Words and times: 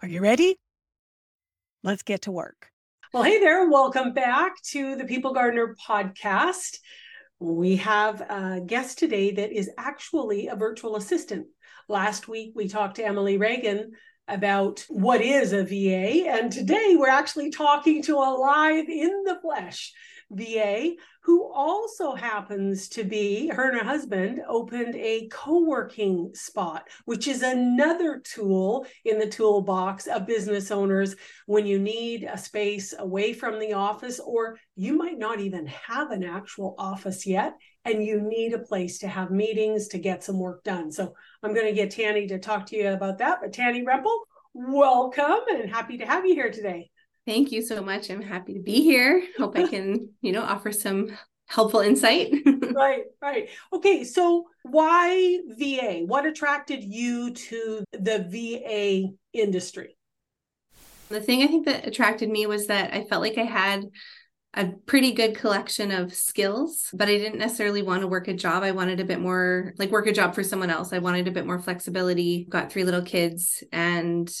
Are 0.00 0.08
you 0.08 0.20
ready? 0.20 0.56
Let's 1.82 2.04
get 2.04 2.22
to 2.22 2.30
work. 2.30 2.70
Well, 3.12 3.24
hey 3.24 3.40
there. 3.40 3.68
Welcome 3.68 4.12
back 4.12 4.52
to 4.70 4.94
the 4.94 5.04
People 5.04 5.34
Gardener 5.34 5.74
podcast. 5.74 6.76
We 7.40 7.76
have 7.78 8.20
a 8.20 8.60
guest 8.64 9.00
today 9.00 9.32
that 9.32 9.50
is 9.50 9.68
actually 9.76 10.46
a 10.46 10.54
virtual 10.54 10.94
assistant. 10.94 11.48
Last 11.88 12.28
week, 12.28 12.52
we 12.54 12.68
talked 12.68 12.94
to 12.96 13.04
Emily 13.04 13.38
Reagan 13.38 13.90
about 14.28 14.84
what 14.88 15.20
is 15.20 15.52
a 15.52 15.64
VA, 15.64 16.28
and 16.28 16.52
today 16.52 16.94
we're 16.96 17.08
actually 17.08 17.50
talking 17.50 18.00
to 18.02 18.18
a 18.18 18.38
live 18.38 18.88
in 18.88 19.24
the 19.24 19.40
flesh 19.42 19.92
VA 20.30 20.94
who 21.22 21.50
also 21.52 22.14
happens 22.14 22.88
to 22.88 23.04
be, 23.04 23.48
her 23.48 23.68
and 23.68 23.78
her 23.78 23.84
husband 23.84 24.40
opened 24.48 24.94
a 24.94 25.28
co 25.30 25.62
working 25.64 26.30
spot, 26.34 26.88
which 27.04 27.28
is 27.28 27.42
another 27.42 28.20
tool 28.24 28.86
in 29.04 29.18
the 29.18 29.26
toolbox 29.26 30.06
of 30.06 30.26
business 30.26 30.70
owners 30.70 31.16
when 31.46 31.66
you 31.66 31.78
need 31.78 32.24
a 32.24 32.38
space 32.38 32.94
away 32.98 33.32
from 33.32 33.58
the 33.58 33.72
office, 33.72 34.20
or 34.20 34.58
you 34.74 34.96
might 34.96 35.18
not 35.18 35.40
even 35.40 35.66
have 35.66 36.10
an 36.10 36.24
actual 36.24 36.74
office 36.78 37.26
yet 37.26 37.54
and 37.84 38.04
you 38.04 38.20
need 38.20 38.52
a 38.52 38.58
place 38.58 38.98
to 38.98 39.08
have 39.08 39.30
meetings 39.30 39.88
to 39.88 39.98
get 39.98 40.24
some 40.24 40.38
work 40.38 40.62
done. 40.64 40.92
So 40.92 41.14
I'm 41.42 41.54
going 41.54 41.66
to 41.66 41.72
get 41.72 41.90
Tanny 41.90 42.26
to 42.28 42.38
talk 42.38 42.66
to 42.66 42.76
you 42.76 42.88
about 42.88 43.18
that. 43.18 43.40
But 43.40 43.52
Tanny 43.52 43.84
Rempel, 43.84 44.18
welcome 44.54 45.40
and 45.50 45.70
happy 45.70 45.98
to 45.98 46.06
have 46.06 46.26
you 46.26 46.34
here 46.34 46.50
today. 46.50 46.90
Thank 47.28 47.52
you 47.52 47.60
so 47.60 47.82
much. 47.82 48.08
I'm 48.08 48.22
happy 48.22 48.54
to 48.54 48.60
be 48.60 48.80
here. 48.82 49.22
Hope 49.36 49.54
I 49.54 49.66
can, 49.66 50.08
you 50.22 50.32
know, 50.32 50.40
offer 50.40 50.72
some 50.72 51.14
helpful 51.46 51.80
insight. 51.80 52.32
right, 52.74 53.02
right. 53.20 53.50
Okay, 53.70 54.02
so 54.04 54.46
why 54.62 55.38
VA? 55.46 56.04
What 56.06 56.24
attracted 56.24 56.82
you 56.82 57.34
to 57.34 57.84
the 57.92 58.24
VA 58.30 59.12
industry? 59.38 59.98
The 61.10 61.20
thing 61.20 61.42
I 61.42 61.48
think 61.48 61.66
that 61.66 61.86
attracted 61.86 62.30
me 62.30 62.46
was 62.46 62.68
that 62.68 62.94
I 62.94 63.04
felt 63.04 63.20
like 63.20 63.36
I 63.36 63.44
had 63.44 63.84
a 64.54 64.68
pretty 64.86 65.12
good 65.12 65.36
collection 65.36 65.92
of 65.92 66.14
skills, 66.14 66.88
but 66.94 67.08
I 67.08 67.18
didn't 67.18 67.38
necessarily 67.38 67.82
want 67.82 68.00
to 68.00 68.08
work 68.08 68.28
a 68.28 68.32
job. 68.32 68.62
I 68.62 68.70
wanted 68.70 69.00
a 69.00 69.04
bit 69.04 69.20
more 69.20 69.74
like 69.76 69.90
work 69.90 70.06
a 70.06 70.12
job 70.12 70.34
for 70.34 70.42
someone 70.42 70.70
else. 70.70 70.94
I 70.94 70.98
wanted 70.98 71.28
a 71.28 71.32
bit 71.32 71.44
more 71.44 71.58
flexibility. 71.58 72.46
Got 72.48 72.72
three 72.72 72.84
little 72.84 73.02
kids 73.02 73.62
and 73.70 74.34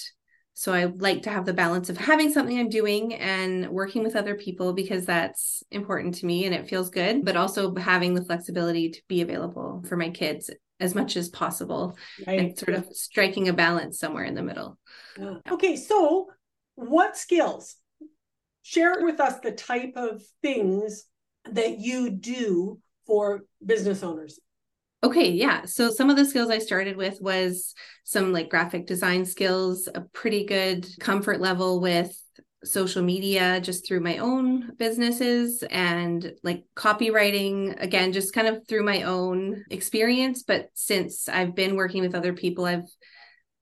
so 0.58 0.72
I 0.72 0.86
like 0.86 1.22
to 1.22 1.30
have 1.30 1.46
the 1.46 1.52
balance 1.52 1.88
of 1.88 1.96
having 1.96 2.32
something 2.32 2.58
I'm 2.58 2.68
doing 2.68 3.14
and 3.14 3.68
working 3.68 4.02
with 4.02 4.16
other 4.16 4.34
people 4.34 4.72
because 4.72 5.06
that's 5.06 5.62
important 5.70 6.16
to 6.16 6.26
me 6.26 6.46
and 6.46 6.54
it 6.54 6.68
feels 6.68 6.90
good, 6.90 7.24
but 7.24 7.36
also 7.36 7.72
having 7.76 8.12
the 8.12 8.24
flexibility 8.24 8.90
to 8.90 9.00
be 9.06 9.20
available 9.20 9.84
for 9.88 9.96
my 9.96 10.10
kids 10.10 10.50
as 10.80 10.96
much 10.96 11.16
as 11.16 11.28
possible 11.28 11.96
right. 12.26 12.40
and 12.40 12.58
sort 12.58 12.74
of 12.74 12.88
striking 12.90 13.46
a 13.46 13.52
balance 13.52 14.00
somewhere 14.00 14.24
in 14.24 14.34
the 14.34 14.42
middle. 14.42 14.76
Okay, 15.48 15.76
so 15.76 16.26
what 16.74 17.16
skills? 17.16 17.76
Share 18.62 18.96
with 19.04 19.20
us 19.20 19.38
the 19.38 19.52
type 19.52 19.92
of 19.94 20.22
things 20.42 21.04
that 21.52 21.78
you 21.78 22.10
do 22.10 22.80
for 23.06 23.44
business 23.64 24.02
owners. 24.02 24.40
Okay, 25.02 25.30
yeah. 25.30 25.64
So 25.64 25.90
some 25.90 26.10
of 26.10 26.16
the 26.16 26.24
skills 26.24 26.50
I 26.50 26.58
started 26.58 26.96
with 26.96 27.20
was 27.20 27.74
some 28.02 28.32
like 28.32 28.48
graphic 28.48 28.86
design 28.86 29.24
skills, 29.24 29.88
a 29.94 30.00
pretty 30.00 30.44
good 30.44 30.88
comfort 30.98 31.40
level 31.40 31.80
with 31.80 32.12
social 32.64 33.02
media 33.02 33.60
just 33.60 33.86
through 33.86 34.00
my 34.00 34.18
own 34.18 34.72
businesses 34.76 35.62
and 35.70 36.32
like 36.42 36.64
copywriting 36.74 37.80
again 37.80 38.12
just 38.12 38.34
kind 38.34 38.48
of 38.48 38.66
through 38.66 38.82
my 38.82 39.02
own 39.02 39.64
experience 39.70 40.42
but 40.42 40.68
since 40.74 41.28
I've 41.28 41.54
been 41.54 41.76
working 41.76 42.02
with 42.02 42.16
other 42.16 42.32
people 42.32 42.64
I've 42.64 42.88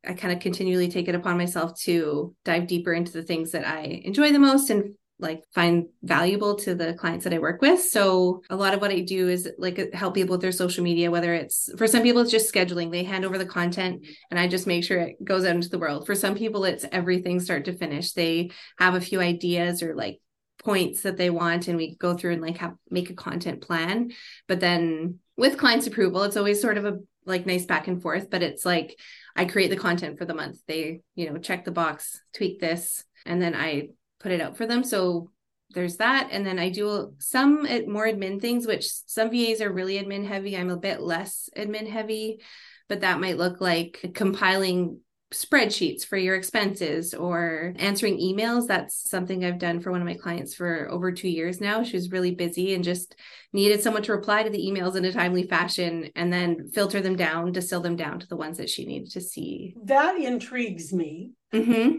I 0.06 0.14
kind 0.14 0.32
of 0.32 0.40
continually 0.40 0.88
take 0.88 1.08
it 1.08 1.14
upon 1.14 1.36
myself 1.36 1.78
to 1.80 2.34
dive 2.44 2.68
deeper 2.68 2.94
into 2.94 3.12
the 3.12 3.22
things 3.22 3.52
that 3.52 3.66
I 3.66 4.00
enjoy 4.04 4.32
the 4.32 4.38
most 4.38 4.70
and 4.70 4.94
like 5.18 5.44
find 5.54 5.86
valuable 6.02 6.56
to 6.56 6.74
the 6.74 6.94
clients 6.94 7.24
that 7.24 7.32
I 7.32 7.38
work 7.38 7.62
with. 7.62 7.82
So 7.82 8.42
a 8.50 8.56
lot 8.56 8.74
of 8.74 8.80
what 8.80 8.90
I 8.90 9.00
do 9.00 9.28
is 9.28 9.48
like 9.56 9.92
help 9.94 10.14
people 10.14 10.32
with 10.32 10.42
their 10.42 10.52
social 10.52 10.84
media, 10.84 11.10
whether 11.10 11.32
it's 11.32 11.70
for 11.78 11.86
some 11.86 12.02
people, 12.02 12.20
it's 12.20 12.30
just 12.30 12.52
scheduling. 12.52 12.90
They 12.90 13.04
hand 13.04 13.24
over 13.24 13.38
the 13.38 13.46
content 13.46 14.06
and 14.30 14.38
I 14.38 14.46
just 14.46 14.66
make 14.66 14.84
sure 14.84 14.98
it 14.98 15.24
goes 15.24 15.44
out 15.44 15.54
into 15.54 15.70
the 15.70 15.78
world. 15.78 16.04
For 16.06 16.14
some 16.14 16.34
people, 16.34 16.64
it's 16.64 16.84
everything 16.92 17.40
start 17.40 17.64
to 17.64 17.72
finish. 17.72 18.12
They 18.12 18.50
have 18.78 18.94
a 18.94 19.00
few 19.00 19.20
ideas 19.20 19.82
or 19.82 19.94
like 19.94 20.20
points 20.62 21.02
that 21.02 21.16
they 21.16 21.30
want 21.30 21.68
and 21.68 21.76
we 21.76 21.96
go 21.96 22.14
through 22.14 22.32
and 22.32 22.42
like 22.42 22.58
have 22.58 22.74
make 22.90 23.08
a 23.08 23.14
content 23.14 23.62
plan. 23.62 24.10
But 24.48 24.60
then 24.60 25.20
with 25.36 25.58
clients 25.58 25.86
approval, 25.86 26.24
it's 26.24 26.36
always 26.36 26.60
sort 26.60 26.76
of 26.76 26.84
a 26.84 26.98
like 27.24 27.46
nice 27.46 27.64
back 27.64 27.88
and 27.88 28.00
forth, 28.00 28.30
but 28.30 28.42
it's 28.42 28.64
like 28.64 28.98
I 29.34 29.46
create 29.46 29.70
the 29.70 29.76
content 29.76 30.18
for 30.18 30.24
the 30.24 30.34
month. 30.34 30.58
They, 30.66 31.00
you 31.14 31.30
know, 31.30 31.38
check 31.38 31.64
the 31.64 31.72
box, 31.72 32.20
tweak 32.34 32.60
this, 32.60 33.04
and 33.24 33.42
then 33.42 33.54
I 33.54 33.88
put 34.26 34.32
it 34.32 34.40
out 34.40 34.56
for 34.56 34.66
them. 34.66 34.82
So 34.82 35.30
there's 35.70 35.98
that. 35.98 36.30
And 36.32 36.44
then 36.44 36.58
I 36.58 36.68
do 36.68 37.14
some 37.18 37.62
more 37.86 38.06
admin 38.06 38.40
things, 38.40 38.66
which 38.66 38.88
some 39.06 39.30
VAs 39.30 39.60
are 39.60 39.72
really 39.72 40.02
admin 40.02 40.26
heavy. 40.26 40.56
I'm 40.56 40.70
a 40.70 40.76
bit 40.76 41.00
less 41.00 41.48
admin 41.56 41.88
heavy, 41.88 42.40
but 42.88 43.02
that 43.02 43.20
might 43.20 43.38
look 43.38 43.60
like 43.60 44.12
compiling 44.14 44.98
spreadsheets 45.32 46.04
for 46.04 46.16
your 46.16 46.34
expenses 46.34 47.14
or 47.14 47.72
answering 47.76 48.18
emails. 48.18 48.66
That's 48.66 49.08
something 49.08 49.44
I've 49.44 49.60
done 49.60 49.78
for 49.78 49.92
one 49.92 50.00
of 50.00 50.06
my 50.08 50.14
clients 50.14 50.54
for 50.54 50.90
over 50.90 51.12
two 51.12 51.28
years 51.28 51.60
now. 51.60 51.84
She 51.84 51.96
was 51.96 52.10
really 52.10 52.34
busy 52.34 52.74
and 52.74 52.82
just 52.82 53.14
needed 53.52 53.80
someone 53.80 54.02
to 54.04 54.12
reply 54.12 54.42
to 54.42 54.50
the 54.50 54.66
emails 54.66 54.96
in 54.96 55.04
a 55.04 55.12
timely 55.12 55.44
fashion 55.44 56.10
and 56.16 56.32
then 56.32 56.68
filter 56.74 57.00
them 57.00 57.14
down, 57.14 57.52
distill 57.52 57.80
them 57.80 57.94
down 57.94 58.18
to 58.18 58.26
the 58.26 58.36
ones 58.36 58.58
that 58.58 58.70
she 58.70 58.86
needed 58.86 59.12
to 59.12 59.20
see. 59.20 59.76
That 59.84 60.16
intrigues 60.16 60.92
me. 60.92 61.30
Mm-hmm. 61.52 61.98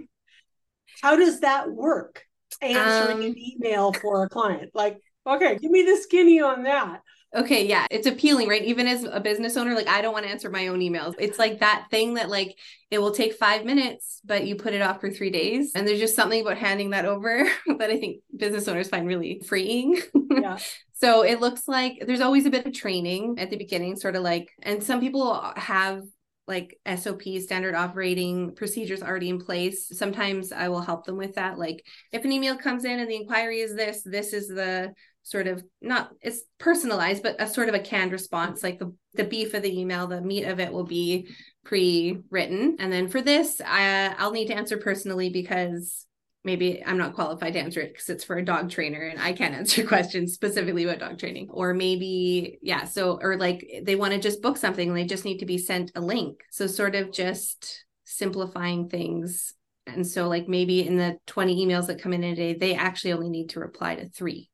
How 1.02 1.16
does 1.16 1.42
that 1.42 1.72
work? 1.72 2.24
Answering 2.62 3.18
um, 3.18 3.24
an 3.24 3.36
email 3.38 3.94
for 3.94 4.24
a 4.24 4.30
client. 4.30 4.72
Like, 4.74 4.98
okay, 5.26 5.58
give 5.58 5.72
me 5.72 5.84
the 5.84 5.98
skinny 5.98 6.42
on 6.42 6.64
that. 6.64 7.02
Okay, 7.36 7.68
yeah, 7.68 7.86
it's 7.92 8.08
appealing, 8.08 8.48
right? 8.48 8.64
Even 8.64 8.88
as 8.88 9.04
a 9.04 9.20
business 9.20 9.58
owner, 9.58 9.76
like 9.76 9.88
I 9.88 10.02
don't 10.02 10.14
want 10.14 10.26
to 10.26 10.32
answer 10.32 10.50
my 10.50 10.68
own 10.68 10.80
emails. 10.80 11.14
It's 11.20 11.38
like 11.38 11.60
that 11.60 11.88
thing 11.92 12.14
that 12.14 12.30
like 12.30 12.58
it 12.90 13.00
will 13.00 13.12
take 13.12 13.34
5 13.34 13.66
minutes, 13.66 14.22
but 14.24 14.48
you 14.48 14.56
put 14.56 14.74
it 14.74 14.82
off 14.82 15.02
for 15.02 15.12
3 15.12 15.30
days. 15.30 15.74
And 15.76 15.86
there's 15.86 16.00
just 16.00 16.16
something 16.16 16.42
about 16.42 16.58
handing 16.58 16.92
that 16.92 17.06
over 17.06 17.44
that 17.78 17.90
I 17.90 18.00
think 18.00 18.22
business 18.36 18.68
owners 18.68 18.88
find 18.88 19.06
really 19.06 19.42
freeing. 19.46 20.02
Yeah. 20.32 20.58
so 20.94 21.24
it 21.24 21.42
looks 21.42 21.68
like 21.68 22.02
there's 22.08 22.22
always 22.22 22.46
a 22.46 22.50
bit 22.50 22.66
of 22.66 22.74
training 22.74 23.40
at 23.40 23.50
the 23.50 23.58
beginning, 23.58 23.98
sort 23.98 24.16
of 24.16 24.24
like 24.24 24.50
and 24.64 24.82
some 24.82 25.02
people 25.02 25.52
have 25.58 26.04
like 26.48 26.80
SOP 26.96 27.24
standard 27.40 27.76
operating 27.76 28.56
procedures 28.56 29.04
already 29.04 29.30
in 29.30 29.40
place. 29.40 29.90
Sometimes 29.98 30.52
I 30.52 30.70
will 30.70 30.82
help 30.82 31.06
them 31.06 31.18
with 31.18 31.36
that. 31.36 31.60
Like 31.60 31.86
if 32.12 32.24
an 32.24 32.32
email 32.32 32.56
comes 32.56 32.86
in 32.86 33.00
and 33.00 33.10
the 33.10 33.18
inquiry 33.18 33.60
is 33.60 33.76
this, 33.76 34.02
this 34.04 34.34
is 34.34 34.48
the 34.48 34.94
sort 35.24 35.48
of 35.48 35.62
not 35.82 36.12
it's 36.22 36.44
personalized, 36.58 37.22
but 37.22 37.36
a 37.40 37.48
sort 37.48 37.68
of 37.68 37.76
a 37.76 37.80
canned 37.80 38.14
response. 38.14 38.64
Like 38.64 38.80
the 38.80 38.94
the 39.14 39.26
beef 39.26 39.54
of 39.54 39.62
the 39.62 39.78
email, 39.78 40.08
the 40.08 40.22
meat 40.22 40.46
of 40.46 40.60
it 40.60 40.72
will 40.72 40.86
be 40.86 41.30
pre-written. 41.66 42.78
And 42.80 42.94
then 42.94 43.10
for 43.10 43.22
this, 43.22 43.62
I 43.66 44.16
I'll 44.18 44.32
need 44.32 44.48
to 44.48 44.56
answer 44.56 44.78
personally 44.78 45.30
because 45.30 46.06
maybe 46.48 46.84
I'm 46.84 46.98
not 46.98 47.14
qualified 47.14 47.54
to 47.54 47.60
answer 47.60 47.82
it 47.82 47.94
because 47.94 48.10
it's 48.10 48.24
for 48.24 48.38
a 48.38 48.46
dog 48.46 48.72
trainer 48.72 49.02
and 49.02 49.22
I 49.22 49.34
can't 49.34 49.54
answer 49.62 49.86
questions 49.86 50.34
specifically 50.34 50.84
about 50.84 51.00
dog 51.00 51.20
training. 51.20 51.50
Or 51.52 51.76
maybe, 51.76 52.58
yeah, 52.64 52.86
so, 52.86 53.20
or 53.22 53.38
like 53.38 53.64
they 53.84 53.96
want 53.96 54.14
to 54.14 54.20
just 54.20 54.42
book 54.42 54.58
something 54.58 54.90
and 54.90 54.98
they 54.98 55.06
just 55.06 55.26
need 55.26 55.40
to 55.40 55.46
be 55.46 55.60
sent 55.60 55.92
a 55.96 56.02
link. 56.02 56.42
So, 56.52 56.66
sort 56.68 56.96
of 56.96 57.12
just 57.12 57.86
simplifying 58.06 58.90
things 58.90 59.54
And 59.86 60.06
so, 60.06 60.28
like 60.28 60.48
maybe 60.48 60.86
in 60.86 60.98
the 60.98 61.18
20 61.28 61.66
emails 61.66 61.88
that 61.88 62.02
come 62.02 62.14
in 62.14 62.24
a 62.24 62.36
day, 62.36 62.54
they 62.54 62.76
actually 62.76 63.14
only 63.14 63.30
need 63.30 63.50
to 63.52 63.60
reply 63.60 63.96
to 63.96 64.10
three, 64.10 64.50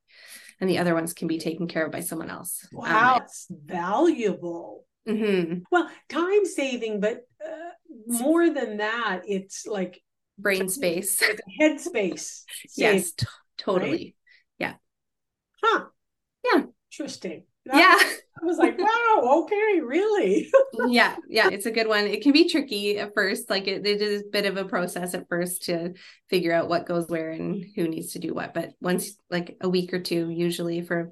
and 0.60 0.70
the 0.70 0.78
other 0.78 0.94
ones 0.94 1.14
can 1.14 1.28
be 1.28 1.40
taken 1.40 1.68
care 1.68 1.86
of 1.86 1.92
by 1.92 2.02
someone 2.02 2.30
else. 2.30 2.68
Wow, 2.72 3.16
um, 3.18 3.22
valuable. 3.66 4.86
Mm-hmm. 5.08 5.64
Well, 5.72 5.90
time 6.10 6.46
saving, 6.46 7.00
but 7.00 7.28
uh, 7.44 7.72
more 8.08 8.50
than 8.50 8.78
that, 8.78 9.24
it's 9.26 9.66
like 9.66 10.02
brain 10.44 10.70
space, 10.70 11.24
head 11.60 11.80
space. 11.80 12.46
yes, 12.78 13.14
t- 13.14 13.26
totally. 13.58 13.92
Right? 13.92 14.16
Yeah. 14.60 14.74
Huh. 15.64 15.86
Yeah. 16.44 16.64
Interesting. 16.92 17.46
That, 17.66 17.78
yeah. 17.78 18.18
I 18.42 18.46
was 18.46 18.58
like, 18.58 18.78
wow, 18.78 19.44
okay, 19.44 19.80
really? 19.82 20.52
yeah, 20.90 21.16
yeah, 21.30 21.50
it's 21.50 21.66
a 21.66 21.72
good 21.72 21.88
one. 21.88 22.06
It 22.06 22.22
can 22.22 22.34
be 22.34 22.50
tricky 22.50 23.00
at 23.00 23.14
first. 23.14 23.50
Like 23.50 23.68
it, 23.68 23.86
it 23.86 24.02
is 24.02 24.22
a 24.22 24.32
bit 24.32 24.46
of 24.46 24.58
a 24.58 24.66
process 24.66 25.14
at 25.14 25.30
first 25.30 25.64
to 25.64 25.94
figure 26.30 26.52
out 26.52 26.68
what 26.68 26.86
goes 26.86 27.08
where 27.08 27.32
and 27.32 27.66
who 27.76 27.88
needs 27.88 28.14
to 28.14 28.20
do 28.20 28.34
what. 28.34 28.54
But 28.54 28.74
once 28.82 29.16
like 29.30 29.56
a 29.62 29.70
week 29.70 29.94
or 29.94 30.00
two, 30.00 30.30
usually 30.30 30.82
for 30.82 31.00
a 31.00 31.08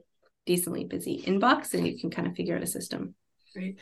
decently 0.46 0.84
busy 0.84 1.24
inbox, 1.26 1.74
and 1.74 1.88
you 1.88 1.98
can 1.98 2.10
kind 2.12 2.28
of 2.28 2.36
figure 2.36 2.58
out 2.58 2.64
a 2.64 2.68
system. 2.68 3.16
Right. 3.56 3.78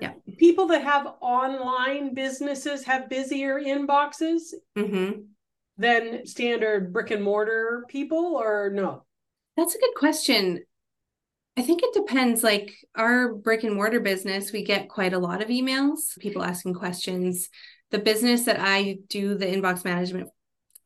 Yeah. 0.00 0.12
People 0.38 0.66
that 0.68 0.82
have 0.82 1.06
online 1.20 2.14
businesses 2.14 2.84
have 2.84 3.08
busier 3.08 3.60
inboxes 3.60 4.54
mm-hmm. 4.76 5.22
than 5.76 6.26
standard 6.26 6.92
brick 6.92 7.10
and 7.10 7.22
mortar 7.22 7.84
people, 7.88 8.36
or 8.36 8.70
no? 8.72 9.04
That's 9.56 9.74
a 9.74 9.78
good 9.78 9.94
question. 9.96 10.64
I 11.56 11.62
think 11.62 11.82
it 11.82 11.92
depends. 11.92 12.42
Like 12.42 12.74
our 12.94 13.34
brick 13.34 13.64
and 13.64 13.74
mortar 13.74 14.00
business, 14.00 14.52
we 14.52 14.64
get 14.64 14.88
quite 14.88 15.12
a 15.12 15.18
lot 15.18 15.42
of 15.42 15.48
emails, 15.48 16.18
people 16.18 16.42
asking 16.42 16.74
questions. 16.74 17.48
The 17.90 17.98
business 17.98 18.44
that 18.44 18.58
I 18.58 18.98
do 19.08 19.34
the 19.34 19.46
inbox 19.46 19.84
management 19.84 20.30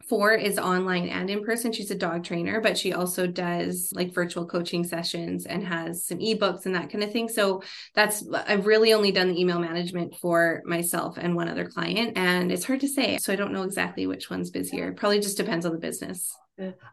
for 0.09 0.33
is 0.33 0.59
online 0.59 1.09
and 1.09 1.29
in 1.29 1.45
person. 1.45 1.73
She's 1.73 1.91
a 1.91 1.97
dog 1.97 2.25
trainer, 2.25 2.61
but 2.61 2.79
she 2.79 2.93
also 2.93 3.27
does 3.27 3.91
like 3.95 4.15
virtual 4.15 4.47
coaching 4.47 4.85
sessions 4.85 5.47
and 5.47 5.67
has 5.67 6.07
some 6.07 6.19
ebooks 6.19 6.67
and 6.67 6.75
that 6.75 6.91
kind 6.91 7.03
of 7.03 7.13
thing. 7.13 7.29
So 7.29 7.63
that's, 7.95 8.25
I've 8.33 8.67
really 8.67 8.93
only 8.93 9.13
done 9.13 9.29
the 9.29 9.41
email 9.41 9.59
management 9.59 10.17
for 10.17 10.63
myself 10.65 11.17
and 11.19 11.35
one 11.35 11.49
other 11.49 11.67
client. 11.67 12.17
And 12.17 12.53
it's 12.53 12.65
hard 12.65 12.81
to 12.81 12.89
say. 12.89 13.19
So 13.19 13.33
I 13.33 13.37
don't 13.37 13.53
know 13.53 13.65
exactly 13.65 14.07
which 14.07 14.31
one's 14.31 14.51
busier. 14.51 14.93
Probably 14.93 15.21
just 15.21 15.37
depends 15.37 15.67
on 15.67 15.73
the 15.73 15.79
business. 15.79 16.35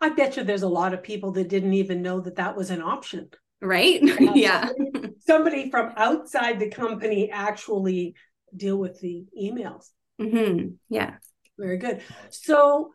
I 0.02 0.10
bet 0.10 0.36
you 0.36 0.44
there's 0.44 0.64
a 0.64 0.68
lot 0.68 0.94
of 0.94 1.04
people 1.04 1.32
that 1.34 1.48
didn't 1.48 1.74
even 1.74 2.02
know 2.02 2.20
that 2.22 2.36
that 2.36 2.58
was 2.58 2.70
an 2.70 2.82
option 2.82 3.30
right 3.62 4.02
yeah 4.36 4.68
somebody, 4.68 5.14
somebody, 5.20 5.70
from 5.72 5.94
outside 5.96 6.60
the 6.60 6.70
company 6.70 7.32
actually 7.32 8.14
deal 8.56 8.78
with 8.78 9.00
the 9.00 9.26
emails 9.42 9.86
mm-hmm. 10.20 10.74
yeah 10.90 11.16
very 11.64 11.78
good. 11.78 12.02
So 12.30 12.92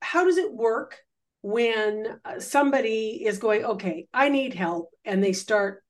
how 0.00 0.24
does 0.24 0.38
it 0.38 0.52
work 0.52 0.96
when 1.42 2.20
uh, 2.24 2.38
somebody 2.38 3.24
is 3.24 3.38
going 3.38 3.64
okay 3.64 4.06
i 4.12 4.28
need 4.28 4.52
help 4.52 4.90
and 5.06 5.24
they 5.24 5.32
start 5.32 5.82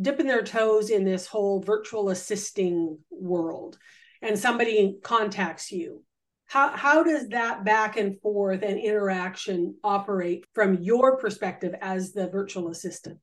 dipping 0.00 0.26
their 0.26 0.42
toes 0.42 0.90
in 0.90 1.04
this 1.04 1.26
whole 1.26 1.60
virtual 1.60 2.10
assisting 2.10 2.98
world 3.10 3.78
and 4.20 4.38
somebody 4.38 4.96
contacts 5.02 5.72
you? 5.72 6.02
How, 6.46 6.68
how 6.68 7.02
does 7.02 7.28
that 7.28 7.64
back 7.64 7.96
and 7.96 8.20
forth 8.20 8.62
and 8.62 8.78
interaction 8.78 9.76
operate 9.82 10.44
from 10.54 10.82
your 10.82 11.16
perspective 11.16 11.74
as 11.80 12.12
the 12.12 12.28
virtual 12.28 12.68
assistant 12.68 13.18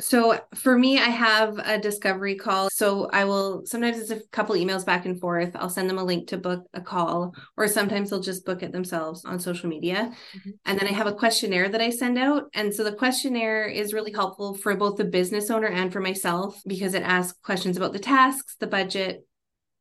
so 0.00 0.38
for 0.54 0.78
me, 0.78 0.98
I 0.98 1.08
have 1.08 1.58
a 1.58 1.78
discovery 1.78 2.36
call. 2.36 2.70
So 2.70 3.08
I 3.12 3.24
will 3.24 3.64
sometimes 3.66 3.98
it's 3.98 4.10
a 4.10 4.20
couple 4.28 4.54
emails 4.54 4.86
back 4.86 5.06
and 5.06 5.18
forth. 5.18 5.50
I'll 5.56 5.70
send 5.70 5.88
them 5.88 5.98
a 5.98 6.04
link 6.04 6.28
to 6.28 6.36
book 6.36 6.64
a 6.74 6.80
call, 6.80 7.34
or 7.56 7.66
sometimes 7.66 8.10
they'll 8.10 8.20
just 8.20 8.44
book 8.44 8.62
it 8.62 8.70
themselves 8.70 9.24
on 9.24 9.40
social 9.40 9.68
media. 9.68 10.12
Mm-hmm. 10.36 10.50
And 10.66 10.78
then 10.78 10.88
I 10.88 10.92
have 10.92 11.06
a 11.06 11.14
questionnaire 11.14 11.68
that 11.68 11.80
I 11.80 11.90
send 11.90 12.18
out. 12.18 12.44
And 12.54 12.72
so 12.72 12.84
the 12.84 12.92
questionnaire 12.92 13.66
is 13.66 13.92
really 13.92 14.12
helpful 14.12 14.54
for 14.54 14.76
both 14.76 14.96
the 14.96 15.04
business 15.04 15.50
owner 15.50 15.68
and 15.68 15.92
for 15.92 16.00
myself 16.00 16.60
because 16.66 16.94
it 16.94 17.02
asks 17.02 17.38
questions 17.42 17.76
about 17.76 17.92
the 17.92 17.98
tasks, 17.98 18.56
the 18.60 18.66
budget, 18.66 19.26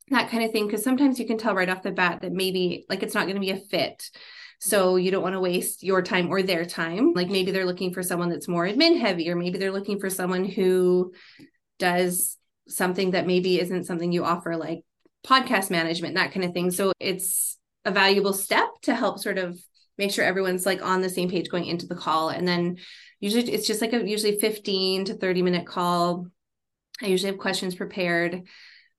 that 0.10 0.30
kind 0.32 0.44
of 0.44 0.52
thing. 0.52 0.66
Because 0.66 0.84
sometimes 0.84 1.20
you 1.20 1.28
can 1.28 1.38
tell 1.38 1.54
right 1.54 1.70
off 1.70 1.84
the 1.84 1.92
bat 1.92 2.22
that 2.22 2.32
maybe 2.32 2.86
like 2.90 3.04
it's 3.04 3.14
not 3.14 3.26
going 3.26 3.36
to 3.36 3.42
be 3.42 3.52
a 3.52 3.58
fit. 3.58 4.10
So 4.60 4.96
you 4.96 5.12
don't 5.12 5.24
want 5.24 5.34
to 5.34 5.40
waste 5.40 5.84
your 5.84 6.02
time 6.02 6.30
or 6.30 6.42
their 6.42 6.66
time. 6.66 7.14
Like 7.14 7.30
maybe 7.30 7.52
they're 7.52 7.66
looking 7.66 7.94
for 7.94 8.02
someone 8.04 8.30
that's 8.30 8.48
more 8.48 8.68
admin 8.68 9.00
heavy, 9.00 9.30
or 9.30 9.36
maybe 9.36 9.58
they're 9.58 9.72
looking 9.72 10.00
for 10.00 10.10
someone 10.10 10.46
who 10.46 11.14
does 11.80 12.38
something 12.68 13.12
that 13.12 13.28
maybe 13.28 13.60
isn't 13.60 13.86
something 13.86 14.12
you 14.12 14.24
offer, 14.24 14.56
like 14.56 14.82
podcast 15.26 15.70
management, 15.70 16.16
that 16.16 16.32
kind 16.32 16.46
of 16.46 16.54
thing. 16.54 16.72
So 16.72 16.92
it's 17.00 17.58
a 17.86 17.92
valuable 17.92 18.34
step 18.34 18.68
to 18.84 18.96
help 18.96 19.20
sort 19.20 19.38
of 19.38 19.60
make 19.98 20.12
sure 20.12 20.26
everyone's 20.26 20.66
like 20.66 20.82
on 20.84 21.02
the 21.02 21.10
same 21.10 21.30
page 21.30 21.50
going 21.50 21.66
into 21.66 21.88
the 21.88 21.96
call. 21.96 22.30
And 22.30 22.48
then 22.48 22.78
usually 23.20 23.52
it's 23.52 23.68
just 23.68 23.82
like 23.82 23.94
a 23.94 24.08
usually 24.08 24.40
15 24.40 25.06
to 25.06 25.14
30 25.16 25.42
minute 25.42 25.66
call. 25.66 26.28
I 27.02 27.08
usually 27.08 27.32
have 27.32 27.40
questions 27.40 27.76
prepared. 27.76 28.44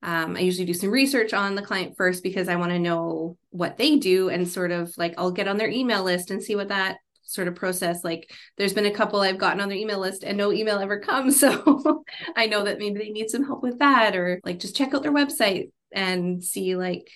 Um, 0.02 0.36
I 0.36 0.40
usually 0.40 0.66
do 0.66 0.74
some 0.74 0.90
research 0.90 1.32
on 1.32 1.54
the 1.54 1.62
client 1.62 1.96
first 1.96 2.22
because 2.22 2.48
I 2.48 2.56
want 2.56 2.70
to 2.70 2.78
know 2.78 3.36
what 3.50 3.76
they 3.76 3.96
do 3.96 4.28
and 4.28 4.48
sort 4.48 4.70
of 4.70 4.92
like 4.96 5.14
I'll 5.18 5.32
get 5.32 5.48
on 5.48 5.56
their 5.56 5.68
email 5.68 6.04
list 6.04 6.30
and 6.30 6.42
see 6.42 6.54
what 6.54 6.68
that 6.68 6.98
sort 7.24 7.48
of 7.48 7.54
process 7.54 8.04
like 8.04 8.30
there's 8.56 8.72
been 8.72 8.86
a 8.86 8.90
couple 8.90 9.20
I've 9.20 9.36
gotten 9.36 9.60
on 9.60 9.68
their 9.68 9.76
email 9.76 9.98
list 9.98 10.24
and 10.24 10.38
no 10.38 10.50
email 10.50 10.78
ever 10.78 10.98
comes 10.98 11.38
so 11.40 12.04
I 12.36 12.46
know 12.46 12.64
that 12.64 12.78
maybe 12.78 12.98
they 12.98 13.10
need 13.10 13.28
some 13.28 13.44
help 13.44 13.62
with 13.62 13.80
that 13.80 14.16
or 14.16 14.40
like 14.44 14.60
just 14.60 14.76
check 14.76 14.94
out 14.94 15.02
their 15.02 15.12
website 15.12 15.70
and 15.92 16.42
see 16.42 16.76
like 16.76 17.08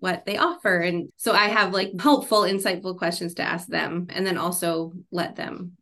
what 0.00 0.24
they 0.24 0.38
offer. 0.38 0.78
And 0.78 1.10
so 1.16 1.32
I 1.32 1.48
have 1.48 1.72
like 1.72 1.92
helpful 2.00 2.40
insightful 2.40 2.96
questions 2.96 3.34
to 3.34 3.42
ask 3.42 3.68
them 3.68 4.08
and 4.10 4.26
then 4.26 4.38
also 4.38 4.92
let 5.12 5.36
them 5.36 5.76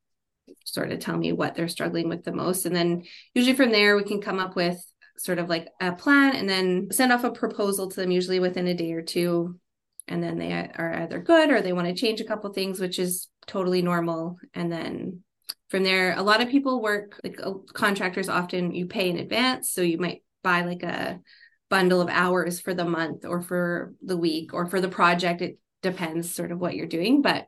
sort 0.65 0.93
of 0.93 0.99
tell 0.99 1.17
me 1.17 1.33
what 1.33 1.55
they're 1.55 1.69
struggling 1.69 2.09
with 2.09 2.25
the 2.25 2.33
most. 2.33 2.67
And 2.67 2.77
then 2.77 3.05
usually 3.33 3.57
from 3.57 3.71
there 3.71 3.97
we 3.97 4.03
can 4.03 4.21
come 4.21 4.39
up 4.39 4.55
with 4.55 4.79
sort 5.19 5.39
of 5.39 5.49
like 5.49 5.69
a 5.81 5.93
plan 5.93 6.37
and 6.37 6.49
then 6.49 6.89
send 6.91 7.13
off 7.13 7.25
a 7.25 7.31
proposal 7.31 7.89
to 7.89 7.97
them 7.97 8.11
usually 8.11 8.41
within 8.41 8.67
a 8.69 8.75
day 8.75 8.93
or 8.93 9.03
two. 9.03 9.59
And 10.07 10.23
then 10.23 10.39
they 10.39 10.53
are 10.53 10.95
either 11.03 11.19
good 11.19 11.51
or 11.51 11.61
they 11.61 11.73
want 11.73 11.89
to 11.89 11.95
change 11.95 12.21
a 12.21 12.25
couple 12.25 12.51
things 12.53 12.81
which 12.81 12.99
is 12.99 13.29
totally 13.47 13.83
normal. 13.83 14.39
And 14.55 14.73
then 14.73 15.23
from 15.69 15.83
there 15.83 16.15
a 16.17 16.23
lot 16.23 16.41
of 16.41 16.49
people 16.49 16.81
work 16.81 17.21
like 17.23 17.41
uh, 17.43 17.55
contractors 17.75 18.29
often 18.29 18.75
you 18.75 18.87
pay 18.87 19.11
in 19.11 19.19
advance. 19.19 19.71
So 19.71 19.83
you 19.83 19.99
might 19.99 20.23
buy 20.43 20.63
like 20.63 20.83
a 20.83 21.21
bundle 21.69 22.01
of 22.01 22.09
hours 22.09 22.61
for 22.61 22.73
the 22.73 22.87
month 22.87 23.27
or 23.27 23.43
for 23.43 23.93
the 24.03 24.17
week 24.17 24.55
or 24.55 24.67
for 24.67 24.81
the 24.81 24.89
project. 24.89 25.43
It 25.43 25.59
depends 25.83 26.35
sort 26.35 26.53
of 26.53 26.59
what 26.59 26.75
you're 26.75 26.87
doing 26.87 27.23
but 27.23 27.47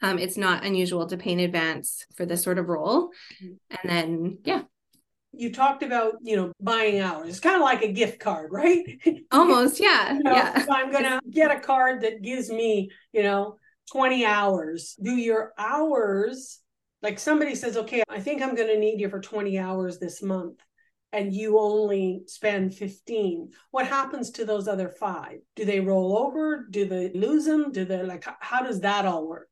um, 0.00 0.18
it's 0.18 0.36
not 0.36 0.64
unusual 0.64 1.06
to 1.08 1.16
pay 1.16 1.32
in 1.32 1.40
advance 1.40 2.06
for 2.14 2.24
this 2.24 2.42
sort 2.42 2.58
of 2.58 2.68
role. 2.68 3.10
Mm-hmm. 3.42 3.54
and 3.70 3.90
then 3.90 4.38
yeah 4.44 4.62
you 5.32 5.52
talked 5.52 5.82
about 5.82 6.14
you 6.22 6.36
know 6.36 6.52
buying 6.60 7.00
hours 7.00 7.28
it's 7.28 7.40
kind 7.40 7.56
of 7.56 7.62
like 7.62 7.82
a 7.82 7.92
gift 7.92 8.18
card 8.20 8.48
right? 8.52 8.84
Almost 9.30 9.80
yeah 9.80 10.14
you 10.14 10.22
know, 10.22 10.34
yeah. 10.34 10.64
so 10.64 10.72
i'm 10.72 10.90
gonna 10.90 11.20
get 11.30 11.50
a 11.50 11.60
card 11.60 12.02
that 12.02 12.22
gives 12.22 12.50
me 12.50 12.90
you 13.12 13.22
know 13.22 13.56
20 13.92 14.24
hours 14.24 14.96
do 15.02 15.12
your 15.12 15.52
hours 15.58 16.60
like 17.02 17.18
somebody 17.18 17.54
says 17.54 17.76
okay 17.76 18.02
i 18.08 18.20
think 18.20 18.42
i'm 18.42 18.54
gonna 18.54 18.76
need 18.76 19.00
you 19.00 19.08
for 19.08 19.20
20 19.20 19.58
hours 19.58 19.98
this 19.98 20.22
month 20.22 20.60
and 21.12 21.34
you 21.34 21.58
only 21.58 22.22
spend 22.26 22.74
15 22.74 23.50
what 23.70 23.86
happens 23.86 24.30
to 24.30 24.44
those 24.44 24.68
other 24.68 24.88
five? 24.88 25.38
Do 25.56 25.64
they 25.64 25.80
roll 25.80 26.18
over? 26.18 26.66
Do 26.70 26.86
they 26.86 27.10
lose 27.12 27.44
them? 27.44 27.72
Do 27.72 27.84
they 27.84 28.02
like 28.02 28.26
how 28.40 28.62
does 28.62 28.80
that 28.80 29.06
all 29.06 29.26
work 29.26 29.48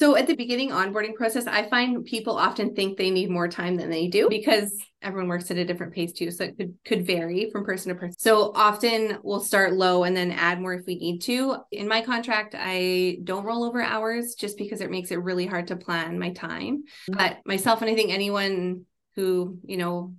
so 0.00 0.16
at 0.16 0.26
the 0.26 0.34
beginning 0.34 0.70
onboarding 0.70 1.14
process, 1.14 1.46
I 1.46 1.68
find 1.68 2.04
people 2.04 2.36
often 2.36 2.74
think 2.74 2.96
they 2.96 3.10
need 3.10 3.30
more 3.30 3.48
time 3.48 3.76
than 3.76 3.90
they 3.90 4.08
do 4.08 4.28
because 4.30 4.74
everyone 5.02 5.28
works 5.28 5.50
at 5.50 5.58
a 5.58 5.64
different 5.64 5.92
pace 5.92 6.12
too. 6.12 6.30
So 6.30 6.44
it 6.44 6.56
could 6.56 6.74
could 6.86 7.06
vary 7.06 7.50
from 7.50 7.66
person 7.66 7.92
to 7.92 7.98
person. 7.98 8.18
So 8.18 8.52
often 8.54 9.18
we'll 9.22 9.40
start 9.40 9.74
low 9.74 10.04
and 10.04 10.16
then 10.16 10.30
add 10.30 10.60
more 10.60 10.72
if 10.72 10.86
we 10.86 10.96
need 10.96 11.20
to. 11.22 11.56
In 11.70 11.86
my 11.86 12.00
contract, 12.00 12.54
I 12.58 13.18
don't 13.24 13.44
roll 13.44 13.62
over 13.62 13.82
hours 13.82 14.34
just 14.34 14.56
because 14.56 14.80
it 14.80 14.90
makes 14.90 15.10
it 15.10 15.22
really 15.22 15.46
hard 15.46 15.66
to 15.66 15.76
plan 15.76 16.18
my 16.18 16.32
time. 16.32 16.84
But 17.08 17.38
myself 17.44 17.82
and 17.82 17.90
I 17.90 17.94
think 17.94 18.10
anyone 18.10 18.86
who, 19.16 19.58
you 19.64 19.76
know, 19.76 20.14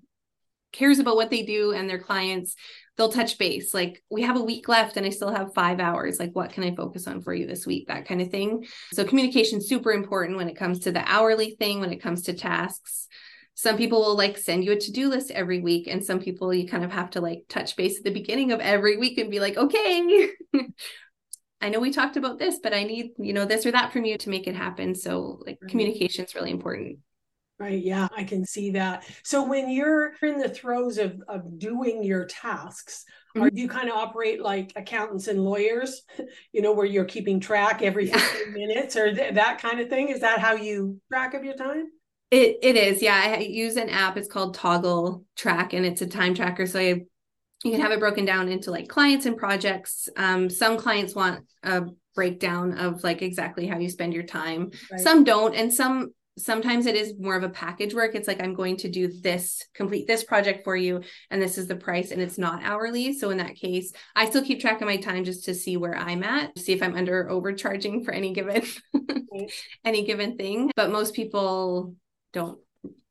cares 0.72 1.00
about 1.00 1.16
what 1.16 1.30
they 1.30 1.44
do 1.44 1.72
and 1.72 1.90
their 1.90 2.00
clients 2.00 2.56
they'll 2.98 3.12
touch 3.12 3.38
base 3.38 3.74
like 3.74 4.04
we 4.10 4.22
have 4.22 4.38
a 4.38 4.44
week 4.44 4.68
left 4.68 4.98
and 4.98 5.06
i 5.06 5.10
still 5.10 5.34
have 5.34 5.54
five 5.54 5.80
hours. 5.80 6.20
Like 6.20 6.34
what 6.34 6.52
can 6.52 6.64
i 6.64 6.76
focus 6.76 7.08
on 7.08 7.22
for 7.22 7.34
you 7.34 7.48
this 7.48 7.66
week? 7.66 7.88
That 7.88 8.06
kind 8.06 8.22
of 8.22 8.30
thing. 8.30 8.66
So 8.94 9.04
communication 9.06 9.62
super 9.62 9.92
important 9.92 10.38
when 10.38 10.50
it 10.50 10.58
comes 10.58 10.80
to 10.80 10.92
the 10.92 11.04
hourly 11.10 11.52
thing 11.52 11.80
when 11.80 11.94
it 11.94 12.02
comes 12.02 12.24
to 12.24 12.34
tasks. 12.34 13.08
Some 13.54 13.78
people 13.78 14.02
will 14.02 14.16
like 14.16 14.38
send 14.38 14.64
you 14.64 14.72
a 14.72 14.80
to-do 14.80 15.10
list 15.10 15.32
every 15.32 15.62
week 15.62 15.88
and 15.88 16.04
some 16.04 16.20
people 16.20 16.54
you 16.54 16.68
kind 16.68 16.84
of 16.84 16.92
have 16.92 17.12
to 17.12 17.22
like 17.22 17.44
touch 17.48 17.76
base 17.76 17.98
at 17.98 18.04
the 18.04 18.12
beginning 18.12 18.52
of 18.52 18.60
every 18.60 18.98
week 18.98 19.18
and 19.18 19.32
be 19.32 19.40
like 19.40 19.58
okay. 19.58 20.30
I 21.64 21.70
know 21.70 21.80
we 21.80 21.92
talked 21.92 22.18
about 22.18 22.40
this 22.40 22.60
but 22.62 22.74
i 22.74 22.84
need 22.84 23.12
you 23.20 23.34
know 23.34 23.46
this 23.46 23.68
or 23.68 23.72
that 23.72 23.94
from 23.94 24.04
you 24.04 24.18
to 24.18 24.30
make 24.30 24.48
it 24.48 24.56
happen. 24.56 24.96
So 24.96 25.42
like 25.46 25.56
mm-hmm. 25.56 25.66
right. 25.66 25.72
communication 25.72 26.26
is 26.26 26.36
really 26.36 26.52
important 26.52 27.00
Right. 27.62 27.84
Yeah, 27.84 28.08
I 28.18 28.24
can 28.24 28.44
see 28.44 28.72
that. 28.72 29.06
So 29.22 29.48
when 29.48 29.70
you're 29.70 30.14
in 30.24 30.40
the 30.40 30.50
throes 30.50 30.98
of, 30.98 31.22
of 31.28 31.60
doing 31.60 32.04
your 32.04 32.26
tasks, 32.26 33.06
mm-hmm. 33.36 33.46
are 33.46 33.52
you 33.54 33.68
kind 33.68 33.88
of 33.88 33.94
operate 33.94 34.42
like 34.42 34.74
accountants 34.76 35.28
and 35.28 35.46
lawyers, 35.46 36.02
you 36.54 36.64
know, 36.64 36.72
where 36.72 36.88
you're 36.88 37.06
keeping 37.06 37.40
track 37.40 37.84
every 37.84 38.08
15 38.08 38.54
minutes 38.54 38.96
or 38.96 39.14
th- 39.14 39.36
that 39.36 39.62
kind 39.62 39.80
of 39.80 39.90
thing? 39.90 40.10
Is 40.10 40.22
that 40.22 40.40
how 40.40 40.54
you 40.54 41.00
track 41.12 41.36
of 41.36 41.44
your 41.44 41.54
time? 41.54 41.92
It 42.32 42.58
it 42.64 42.76
is. 42.78 43.00
Yeah, 43.00 43.36
I 43.38 43.38
use 43.42 43.76
an 43.76 43.90
app. 43.90 44.18
It's 44.18 44.28
called 44.28 44.58
Toggl 44.58 45.26
Track 45.36 45.74
and 45.74 45.86
it's 45.86 46.02
a 46.02 46.08
time 46.08 46.34
tracker. 46.34 46.66
So 46.66 46.80
I 46.80 47.02
you 47.64 47.72
can 47.72 47.82
have 47.82 47.92
it 47.92 48.00
broken 48.00 48.26
down 48.26 48.50
into 48.50 48.72
like 48.72 48.88
clients 48.88 49.28
and 49.28 49.38
projects. 49.38 50.10
Um, 50.18 50.50
some 50.50 50.78
clients 50.78 51.14
want 51.14 51.46
a 51.62 51.84
breakdown 52.16 52.76
of 52.80 53.04
like 53.04 53.22
exactly 53.22 53.68
how 53.68 53.78
you 53.78 53.90
spend 53.90 54.16
your 54.16 54.24
time. 54.24 54.72
Right. 54.92 55.00
Some 55.00 55.24
don't, 55.24 55.54
and 55.54 55.72
some 55.72 56.12
sometimes 56.38 56.86
it 56.86 56.96
is 56.96 57.14
more 57.20 57.36
of 57.36 57.44
a 57.44 57.50
package 57.50 57.94
work. 57.94 58.16
It's 58.16 58.28
like 58.28 58.42
I'm 58.42 58.54
going 58.54 58.78
to 58.78 58.90
do 58.90 59.08
this, 59.22 59.66
complete 59.74 60.08
this 60.08 60.24
project 60.24 60.64
for 60.64 60.76
you, 60.76 61.02
and 61.30 61.42
this 61.42 61.58
is 61.58 61.68
the 61.68 61.76
price, 61.76 62.12
and 62.12 62.22
it's 62.22 62.38
not 62.38 62.64
hourly. 62.64 63.14
So 63.14 63.30
in 63.30 63.38
that 63.38 63.56
case, 63.56 63.92
I 64.16 64.30
still 64.30 64.44
keep 64.44 64.62
track 64.62 64.82
of 64.82 64.88
my 64.88 64.98
time 64.98 65.24
just 65.24 65.46
to 65.46 65.54
see 65.54 65.78
where 65.78 65.96
I'm 65.96 66.24
at, 66.24 66.58
see 66.58 66.74
if 66.74 66.82
I'm 66.82 66.96
under 66.96 67.30
overcharging 67.30 68.04
for 68.04 68.12
any 68.14 68.34
given 68.34 68.64
any 69.86 70.06
given 70.06 70.38
thing. 70.38 70.72
But 70.76 70.92
most 70.92 71.14
people 71.14 71.96
don't 72.34 72.60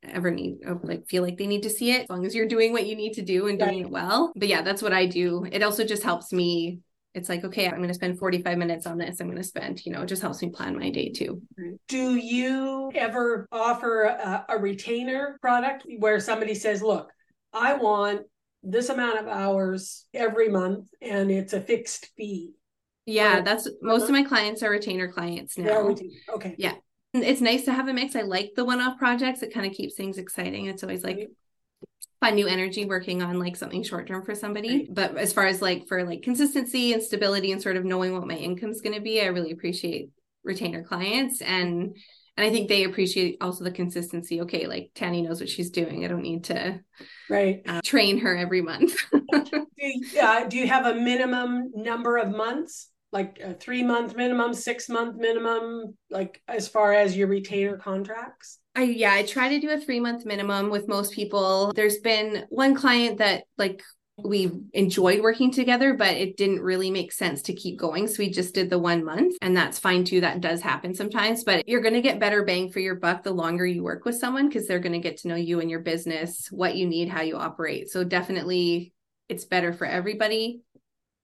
ever 0.03 0.31
need 0.31 0.59
uh, 0.67 0.77
like 0.83 1.07
feel 1.07 1.23
like 1.23 1.37
they 1.37 1.47
need 1.47 1.63
to 1.63 1.71
see 1.71 1.93
it 1.93 2.05
as 2.05 2.09
long 2.09 2.25
as 2.25 2.35
you're 2.35 2.49
doing 2.49 2.73
what 2.73 2.87
you 2.87 2.97
need 2.97 3.13
to 3.13 3.23
do 3.23 3.49
and 3.49 3.59
doing 3.59 3.81
it 3.81 3.91
well 3.91 4.33
but 4.35 4.49
yeah 4.49 4.63
that's 4.63 4.81
what 4.81 4.95
i 4.95 5.05
do 5.05 5.47
it 5.53 5.63
also 5.63 5.85
just 5.85 6.03
helps 6.03 6.33
me 6.33 6.81
it's 7.15 7.29
like 7.29 7.45
okay 7.45 7.67
i'm 7.67 7.77
going 7.77 7.89
to 7.89 7.95
spend 7.95 8.19
45 8.19 8.59
minutes 8.59 8.87
on 8.87 8.99
this 8.99 9.21
i'm 9.21 9.27
going 9.27 9.37
to 9.37 9.45
spend 9.45 9.85
you 9.85 9.93
know 9.93 10.03
it 10.03 10.07
just 10.07 10.23
helps 10.23 10.43
me 10.43 10.51
plan 10.51 10.79
my 10.79 10.91
day 10.91 11.11
too 11.11 11.43
do 11.89 12.15
you 12.15 12.91
ever 12.95 13.47
offer 13.51 14.05
a, 14.05 14.47
a 14.49 14.59
retainer 14.59 15.39
product 15.41 15.85
where 15.99 16.21
somebody 16.21 16.55
says 16.55 16.83
look 16.83 17.11
i 17.53 17.75
want 17.75 18.23
this 18.63 18.89
amount 18.91 19.19
of 19.19 19.27
hours 19.27 20.07
every 20.15 20.49
month 20.49 20.89
and 21.01 21.31
it's 21.31 21.53
a 21.53 21.61
fixed 21.61 22.11
fee 22.17 22.53
yeah, 23.07 23.41
that's 23.41 23.69
most 23.83 24.03
of 24.05 24.11
uh-huh. 24.11 24.21
my 24.21 24.23
clients 24.23 24.63
are 24.63 24.71
retainer 24.71 25.11
clients 25.11 25.59
now. 25.59 25.97
Okay. 26.33 26.55
Yeah 26.59 26.75
it's 27.13 27.41
nice 27.41 27.65
to 27.65 27.73
have 27.73 27.89
a 27.89 27.93
mix. 27.93 28.15
I 28.15 28.23
like 28.23 28.53
the 28.55 28.65
one-off 28.65 28.99
projects. 28.99 29.43
It 29.43 29.53
kind 29.53 29.67
of 29.67 29.73
keeps 29.73 29.95
things 29.95 30.19
exciting. 30.19 30.67
It's 30.67 30.83
always 30.83 31.03
like 31.03 31.29
fun 32.21 32.35
new 32.35 32.47
energy 32.47 32.85
working 32.85 33.23
on 33.23 33.39
like 33.39 33.57
something 33.57 33.83
short 33.83 34.07
term 34.07 34.25
for 34.25 34.35
somebody. 34.35 34.79
Right. 34.79 34.89
But 34.91 35.17
as 35.17 35.33
far 35.33 35.47
as 35.47 35.63
like 35.63 35.89
for 35.89 36.05
like 36.05 36.23
consistency 36.23 36.93
and 36.93 37.03
stability 37.03 37.53
and 37.53 37.63
sort 37.63 37.77
of 37.77 37.85
knowing 37.85 38.13
what 38.13 38.27
my 38.27 38.37
income 38.37 38.71
is 38.71 38.81
going 38.81 38.95
to 38.95 39.01
be, 39.01 39.21
I 39.21 39.27
really 39.27 39.53
appreciate 39.53 40.11
retainer 40.45 40.83
clients 40.83 41.43
and 41.43 41.97
and 42.37 42.47
I 42.47 42.51
think 42.51 42.69
they 42.69 42.85
appreciate 42.85 43.37
also 43.41 43.65
the 43.65 43.71
consistency. 43.71 44.41
Okay, 44.43 44.67
like 44.67 44.93
Tanny 44.95 45.21
knows 45.21 45.41
what 45.41 45.51
she's 45.51 45.71
doing. 45.71 46.05
I 46.05 46.09
don't 46.09 46.23
need 46.23 46.45
to 46.45 46.81
right 47.29 47.63
uh, 47.67 47.81
train 47.83 48.19
her 48.21 48.37
every 48.37 48.63
month. 48.63 48.97
do, 49.13 49.67
you, 49.77 50.21
uh, 50.21 50.47
do 50.47 50.57
you 50.57 50.67
have 50.67 50.87
a 50.87 50.95
minimum 50.95 51.73
number 51.75 52.17
of 52.17 52.31
months? 52.31 52.89
like 53.13 53.41
a 53.43 53.55
three 53.55 53.83
month 53.83 54.17
minimum, 54.17 54.55
six 54.55 54.89
month 54.89 55.17
minimum, 55.17 55.97
like 56.11 56.41
as 56.47 56.69
far 56.69 56.93
as 56.93 57.17
your 57.17 57.27
retainer 57.27 57.77
contracts? 57.77 58.60
I 58.75 58.85
yeah, 58.85 59.13
I 59.13 59.25
try 59.25 59.49
to 59.49 59.61
do 59.61 59.71
a 59.71 59.81
three 59.81 60.01
month 60.01 60.25
minimum 60.25 60.71
with 60.71 60.89
most 60.89 61.13
people. 61.13 61.73
There's 61.75 61.99
been 61.99 62.47
one 62.51 62.75
client 62.75 63.19
that 63.19 63.45
like 63.59 63.83
we 64.23 64.51
enjoyed 64.75 65.23
working 65.23 65.51
together, 65.51 65.95
but 65.95 66.15
it 66.15 66.37
didn't 66.37 66.61
really 66.61 66.91
make 66.91 67.11
sense 67.11 67.43
to 67.43 67.55
keep 67.55 67.79
going. 67.79 68.07
So 68.07 68.17
we 68.19 68.31
just 68.31 68.55
did 68.55 68.69
the 68.69 68.79
one 68.79 69.05
month, 69.05 69.37
and 69.41 69.57
that's 69.57 69.79
fine 69.79 70.05
too. 70.05 70.21
That 70.21 70.41
does 70.41 70.61
happen 70.61 70.95
sometimes, 70.95 71.43
but 71.43 71.67
you're 71.67 71.81
going 71.81 71.95
to 71.95 72.03
get 72.03 72.21
better 72.21 72.45
bang 72.45 72.71
for 72.71 72.81
your 72.81 72.97
buck 72.97 73.23
the 73.23 73.33
longer 73.33 73.67
you 73.67 73.83
work 73.83 74.05
with 74.05 74.17
someone 74.17 74.49
because 74.49 74.67
they're 74.67 74.79
going 74.79 74.93
to 74.93 74.99
get 74.99 75.17
to 75.19 75.29
know 75.29 75.37
you 75.37 75.61
and 75.61 75.71
your 75.71 75.81
business, 75.81 76.49
what 76.51 76.77
you 76.77 76.87
need, 76.87 77.09
how 77.09 77.23
you 77.23 77.37
operate. 77.37 77.89
So 77.89 78.05
definitely 78.05 78.93
it's 79.31 79.45
better 79.45 79.73
for 79.73 79.87
everybody 79.87 80.61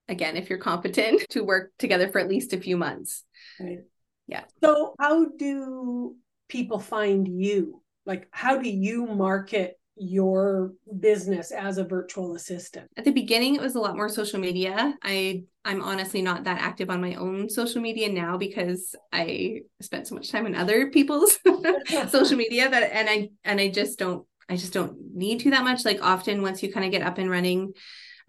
again 0.09 0.37
if 0.37 0.49
you're 0.49 0.59
competent 0.59 1.25
to 1.31 1.43
work 1.43 1.73
together 1.79 2.09
for 2.09 2.21
at 2.21 2.29
least 2.29 2.53
a 2.53 2.61
few 2.61 2.77
months 2.77 3.25
right. 3.61 3.81
yeah 4.29 4.45
so 4.63 4.95
how 4.99 5.27
do 5.27 6.15
people 6.49 6.79
find 6.79 7.27
you? 7.29 7.83
Like 8.05 8.29
how 8.31 8.59
do 8.59 8.69
you 8.69 9.07
market 9.07 9.79
your 9.99 10.73
business 11.01 11.51
as 11.51 11.79
a 11.79 11.85
virtual 11.85 12.35
assistant? 12.35 12.89
At 12.97 13.05
the 13.05 13.13
beginning 13.13 13.55
it 13.55 13.63
was 13.63 13.75
a 13.75 13.81
lot 13.81 13.97
more 13.97 14.09
social 14.09 14.41
media. 14.41 14.95
I 15.03 15.45
i'm 15.65 15.83
honestly 15.83 16.23
not 16.23 16.45
that 16.45 16.61
active 16.61 16.91
on 16.91 17.01
my 17.01 17.15
own 17.15 17.51
social 17.51 17.83
media 17.83 18.09
now 18.09 18.37
because 18.37 18.95
i 19.13 19.61
spent 19.81 20.07
so 20.07 20.15
much 20.15 20.31
time 20.31 20.47
on 20.47 20.55
other 20.55 20.93
people's 20.93 21.41
social 22.09 22.37
media 22.37 22.71
that 22.71 22.85
and 22.93 23.11
i 23.11 23.29
and 23.43 23.61
i 23.61 23.69
just 23.69 23.99
don't 23.99 24.25
i 24.49 24.55
just 24.55 24.73
don't 24.73 24.97
need 25.13 25.41
to 25.41 25.51
that 25.51 25.65
much. 25.65 25.85
Like 25.85 26.01
often 26.03 26.43
once 26.43 26.63
you 26.63 26.73
kind 26.73 26.87
of 26.87 26.93
get 26.93 27.03
up 27.03 27.19
and 27.19 27.29
running 27.29 27.73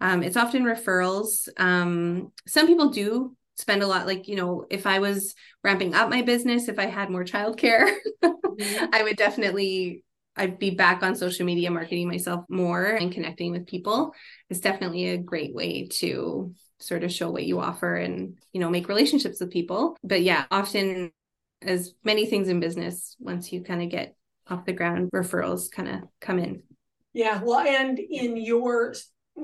um, 0.00 0.22
it's 0.22 0.36
often 0.36 0.62
referrals. 0.62 1.48
Um, 1.56 2.32
some 2.46 2.66
people 2.66 2.90
do 2.90 3.36
spend 3.58 3.82
a 3.82 3.86
lot, 3.86 4.06
like, 4.06 4.28
you 4.28 4.36
know, 4.36 4.66
if 4.70 4.86
I 4.86 5.00
was 5.00 5.34
ramping 5.62 5.94
up 5.94 6.08
my 6.08 6.22
business, 6.22 6.68
if 6.68 6.78
I 6.78 6.86
had 6.86 7.10
more 7.10 7.24
childcare, 7.24 7.90
mm-hmm. 8.22 8.84
I 8.92 9.02
would 9.02 9.16
definitely 9.16 10.04
I'd 10.38 10.58
be 10.58 10.70
back 10.70 11.02
on 11.02 11.16
social 11.16 11.44
media 11.44 11.70
marketing 11.70 12.06
myself 12.06 12.44
more 12.48 12.84
and 12.84 13.12
connecting 13.12 13.50
with 13.50 13.66
people. 13.66 14.14
It's 14.48 14.60
definitely 14.60 15.08
a 15.08 15.18
great 15.18 15.52
way 15.52 15.88
to 15.94 16.54
sort 16.78 17.02
of 17.02 17.12
show 17.12 17.28
what 17.28 17.44
you 17.44 17.58
offer 17.58 17.96
and, 17.96 18.38
you 18.52 18.60
know, 18.60 18.70
make 18.70 18.88
relationships 18.88 19.40
with 19.40 19.50
people. 19.50 19.96
But 20.04 20.22
yeah, 20.22 20.44
often 20.50 21.10
as 21.60 21.92
many 22.04 22.26
things 22.26 22.48
in 22.48 22.60
business, 22.60 23.16
once 23.18 23.52
you 23.52 23.62
kind 23.62 23.82
of 23.82 23.90
get 23.90 24.14
off 24.46 24.64
the 24.64 24.72
ground, 24.72 25.10
referrals 25.12 25.70
kind 25.70 25.88
of 25.88 26.02
come 26.20 26.38
in. 26.38 26.62
Yeah. 27.12 27.42
Well, 27.42 27.58
and 27.58 27.98
in 27.98 28.36
your 28.36 28.94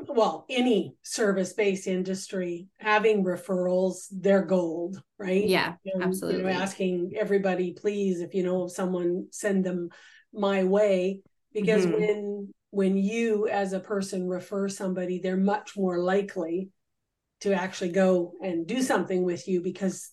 well, 0.09 0.45
any 0.49 0.97
service 1.03 1.53
based 1.53 1.87
industry 1.87 2.69
having 2.79 3.25
referrals, 3.25 4.07
they're 4.11 4.45
gold, 4.45 5.03
right? 5.19 5.47
Yeah, 5.47 5.75
and, 5.85 6.03
absolutely. 6.03 6.43
You 6.43 6.47
know, 6.49 6.63
asking 6.63 7.13
everybody, 7.17 7.73
please, 7.73 8.21
if 8.21 8.35
you 8.35 8.43
know 8.43 8.65
of 8.65 8.73
someone, 8.73 9.29
send 9.31 9.65
them 9.65 9.91
my 10.33 10.65
way. 10.65 11.23
Because 11.53 11.87
mm-hmm. 11.87 12.01
when 12.01 12.55
when 12.71 12.97
you 12.97 13.47
as 13.49 13.73
a 13.73 13.81
person 13.81 14.29
refer 14.29 14.69
somebody, 14.69 15.21
they're 15.21 15.37
much 15.37 15.77
more 15.77 15.99
likely 15.99 16.71
to 17.41 17.53
actually 17.53 17.91
go 17.91 18.33
and 18.43 18.67
do 18.67 18.83
something 18.83 19.23
with 19.23 19.47
you 19.47 19.61
because 19.61 20.11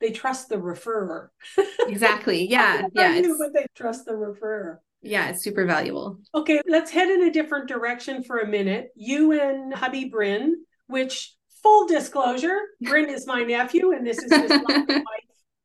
they 0.00 0.10
trust 0.10 0.48
the 0.48 0.56
referrer. 0.56 1.28
Exactly. 1.88 2.46
Yeah. 2.46 2.86
yeah. 2.92 3.22
But 3.38 3.54
they 3.54 3.64
trust 3.74 4.04
the 4.04 4.12
referrer. 4.12 4.76
Yeah, 5.02 5.30
it's 5.30 5.42
super 5.42 5.64
valuable. 5.64 6.18
Okay, 6.34 6.60
let's 6.66 6.90
head 6.90 7.08
in 7.08 7.22
a 7.22 7.32
different 7.32 7.68
direction 7.68 8.24
for 8.24 8.38
a 8.38 8.46
minute. 8.46 8.88
You 8.96 9.32
and 9.40 9.72
hubby 9.72 10.06
Bryn, 10.06 10.64
which 10.86 11.34
full 11.62 11.86
disclosure, 11.86 12.58
Bryn 12.80 13.08
is 13.08 13.26
my 13.26 13.42
nephew, 13.42 13.92
and 13.92 14.06
this 14.06 14.18
is 14.18 14.32
his 14.32 14.50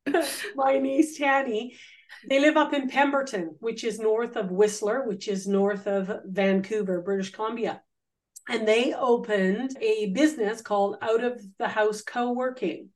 wife, 0.06 0.52
my 0.56 0.78
niece 0.78 1.18
Tanny. 1.18 1.76
They 2.28 2.40
live 2.40 2.56
up 2.56 2.72
in 2.72 2.88
Pemberton, 2.88 3.56
which 3.58 3.84
is 3.84 3.98
north 3.98 4.36
of 4.36 4.50
Whistler, 4.50 5.06
which 5.06 5.28
is 5.28 5.46
north 5.46 5.86
of 5.86 6.10
Vancouver, 6.24 7.02
British 7.02 7.32
Columbia. 7.32 7.82
And 8.48 8.68
they 8.68 8.92
opened 8.94 9.76
a 9.80 10.10
business 10.10 10.62
called 10.62 10.96
Out 11.02 11.24
of 11.24 11.42
the 11.58 11.68
House 11.68 12.02
Co 12.02 12.32
working. 12.32 12.90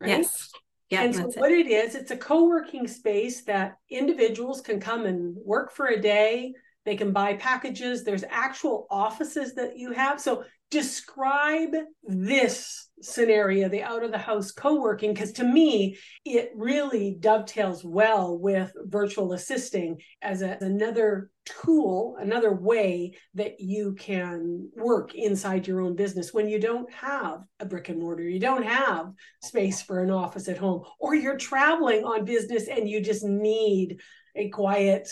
Right? 0.00 0.10
Yes. 0.10 0.50
Yeah, 0.90 1.02
and 1.02 1.14
so 1.14 1.22
what 1.36 1.52
it. 1.52 1.66
it 1.66 1.70
is, 1.70 1.94
it's 1.94 2.10
a 2.10 2.16
co-working 2.16 2.88
space 2.88 3.42
that 3.44 3.76
individuals 3.90 4.60
can 4.60 4.80
come 4.80 5.04
and 5.04 5.36
work 5.44 5.70
for 5.72 5.88
a 5.88 6.00
day. 6.00 6.54
They 6.88 6.96
can 6.96 7.12
buy 7.12 7.34
packages. 7.34 8.02
There's 8.02 8.24
actual 8.30 8.86
offices 8.90 9.54
that 9.56 9.76
you 9.76 9.92
have. 9.92 10.18
So 10.18 10.44
describe 10.70 11.74
this 12.02 12.88
scenario, 13.02 13.68
the 13.68 13.82
out 13.82 14.02
of 14.02 14.10
the 14.10 14.16
house 14.16 14.52
co 14.52 14.80
working, 14.80 15.12
because 15.12 15.32
to 15.32 15.44
me, 15.44 15.98
it 16.24 16.50
really 16.56 17.18
dovetails 17.20 17.84
well 17.84 18.38
with 18.38 18.72
virtual 18.86 19.34
assisting 19.34 20.00
as 20.22 20.40
a, 20.40 20.56
another 20.62 21.30
tool, 21.44 22.16
another 22.18 22.54
way 22.54 23.12
that 23.34 23.60
you 23.60 23.94
can 23.98 24.70
work 24.74 25.14
inside 25.14 25.66
your 25.66 25.82
own 25.82 25.94
business 25.94 26.32
when 26.32 26.48
you 26.48 26.58
don't 26.58 26.90
have 26.90 27.42
a 27.60 27.66
brick 27.66 27.90
and 27.90 28.00
mortar, 28.00 28.22
you 28.22 28.40
don't 28.40 28.64
have 28.64 29.12
space 29.42 29.82
for 29.82 30.02
an 30.02 30.10
office 30.10 30.48
at 30.48 30.56
home, 30.56 30.82
or 30.98 31.14
you're 31.14 31.36
traveling 31.36 32.02
on 32.04 32.24
business 32.24 32.66
and 32.66 32.88
you 32.88 33.02
just 33.02 33.24
need 33.24 34.00
a 34.34 34.48
quiet 34.48 35.06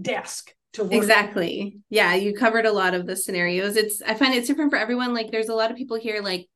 desk 0.00 0.52
to 0.74 0.84
work. 0.84 0.92
Exactly. 0.92 1.78
Yeah, 1.88 2.14
you 2.14 2.34
covered 2.34 2.66
a 2.66 2.72
lot 2.72 2.94
of 2.94 3.06
the 3.06 3.16
scenarios. 3.16 3.76
It's 3.76 4.02
I 4.02 4.14
find 4.14 4.34
it's 4.34 4.46
different 4.46 4.70
for 4.70 4.78
everyone. 4.78 5.14
Like 5.14 5.30
there's 5.30 5.48
a 5.48 5.54
lot 5.54 5.70
of 5.70 5.76
people 5.76 5.98
here 5.98 6.22
like 6.22 6.48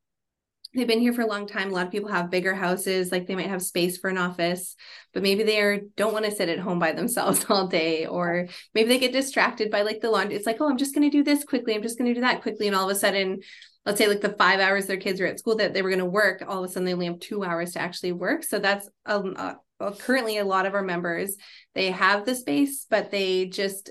they've 0.75 0.87
been 0.87 1.01
here 1.01 1.13
for 1.13 1.23
a 1.23 1.27
long 1.27 1.47
time. 1.47 1.71
A 1.71 1.75
lot 1.75 1.87
of 1.87 1.93
people 1.93 2.11
have 2.11 2.31
bigger 2.31 2.55
houses, 2.55 3.13
like 3.13 3.27
they 3.27 3.35
might 3.35 3.49
have 3.49 3.63
space 3.63 3.99
for 3.99 4.11
an 4.11 4.19
office, 4.19 4.77
but 5.13 5.23
maybe 5.23 5.43
they 5.43 5.61
are 5.61 5.81
don't 5.97 6.13
want 6.13 6.25
to 6.25 6.31
sit 6.31 6.49
at 6.49 6.59
home 6.59 6.79
by 6.79 6.93
themselves 6.93 7.47
all 7.49 7.69
day, 7.69 8.07
or 8.07 8.49
maybe 8.75 8.89
they 8.89 8.99
get 8.99 9.13
distracted 9.13 9.71
by 9.71 9.83
like 9.83 10.01
the 10.01 10.11
laundry. 10.11 10.37
It's 10.37 10.47
like, 10.47 10.61
oh, 10.61 10.69
I'm 10.69 10.79
just 10.79 10.95
going 10.95 11.09
to 11.09 11.17
do 11.17 11.25
this 11.25 11.45
quickly. 11.45 11.75
I'm 11.75 11.83
just 11.83 11.99
going 11.99 12.09
to 12.09 12.15
do 12.15 12.23
that 12.23 12.43
quickly, 12.43 12.67
and 12.67 12.77
all 12.77 12.89
of 12.89 12.97
a 12.97 12.99
sudden, 12.99 13.41
let's 13.87 13.99
say 13.99 14.09
like 14.09 14.21
the 14.21 14.37
five 14.39 14.61
hours 14.61 14.87
their 14.87 14.97
kids 14.97 15.21
are 15.21 15.27
at 15.27 15.39
school 15.39 15.57
that 15.57 15.75
they 15.75 15.83
were 15.83 15.91
going 15.91 15.99
to 15.99 16.05
work, 16.05 16.43
all 16.47 16.63
of 16.65 16.71
a 16.71 16.73
sudden 16.73 16.85
they 16.85 16.95
only 16.95 17.07
have 17.07 17.21
two 17.21 17.45
hours 17.45 17.73
to 17.73 17.81
actually 17.81 18.13
work. 18.13 18.43
So 18.43 18.59
that's 18.59 18.89
a, 19.07 19.57
well, 19.81 19.93
currently 19.93 20.39
a 20.39 20.45
lot 20.45 20.67
of 20.67 20.75
our 20.75 20.83
members 20.83 21.37
they 21.75 21.91
have 21.91 22.25
the 22.25 22.35
space, 22.35 22.87
but 22.89 23.11
they 23.11 23.47
just 23.47 23.91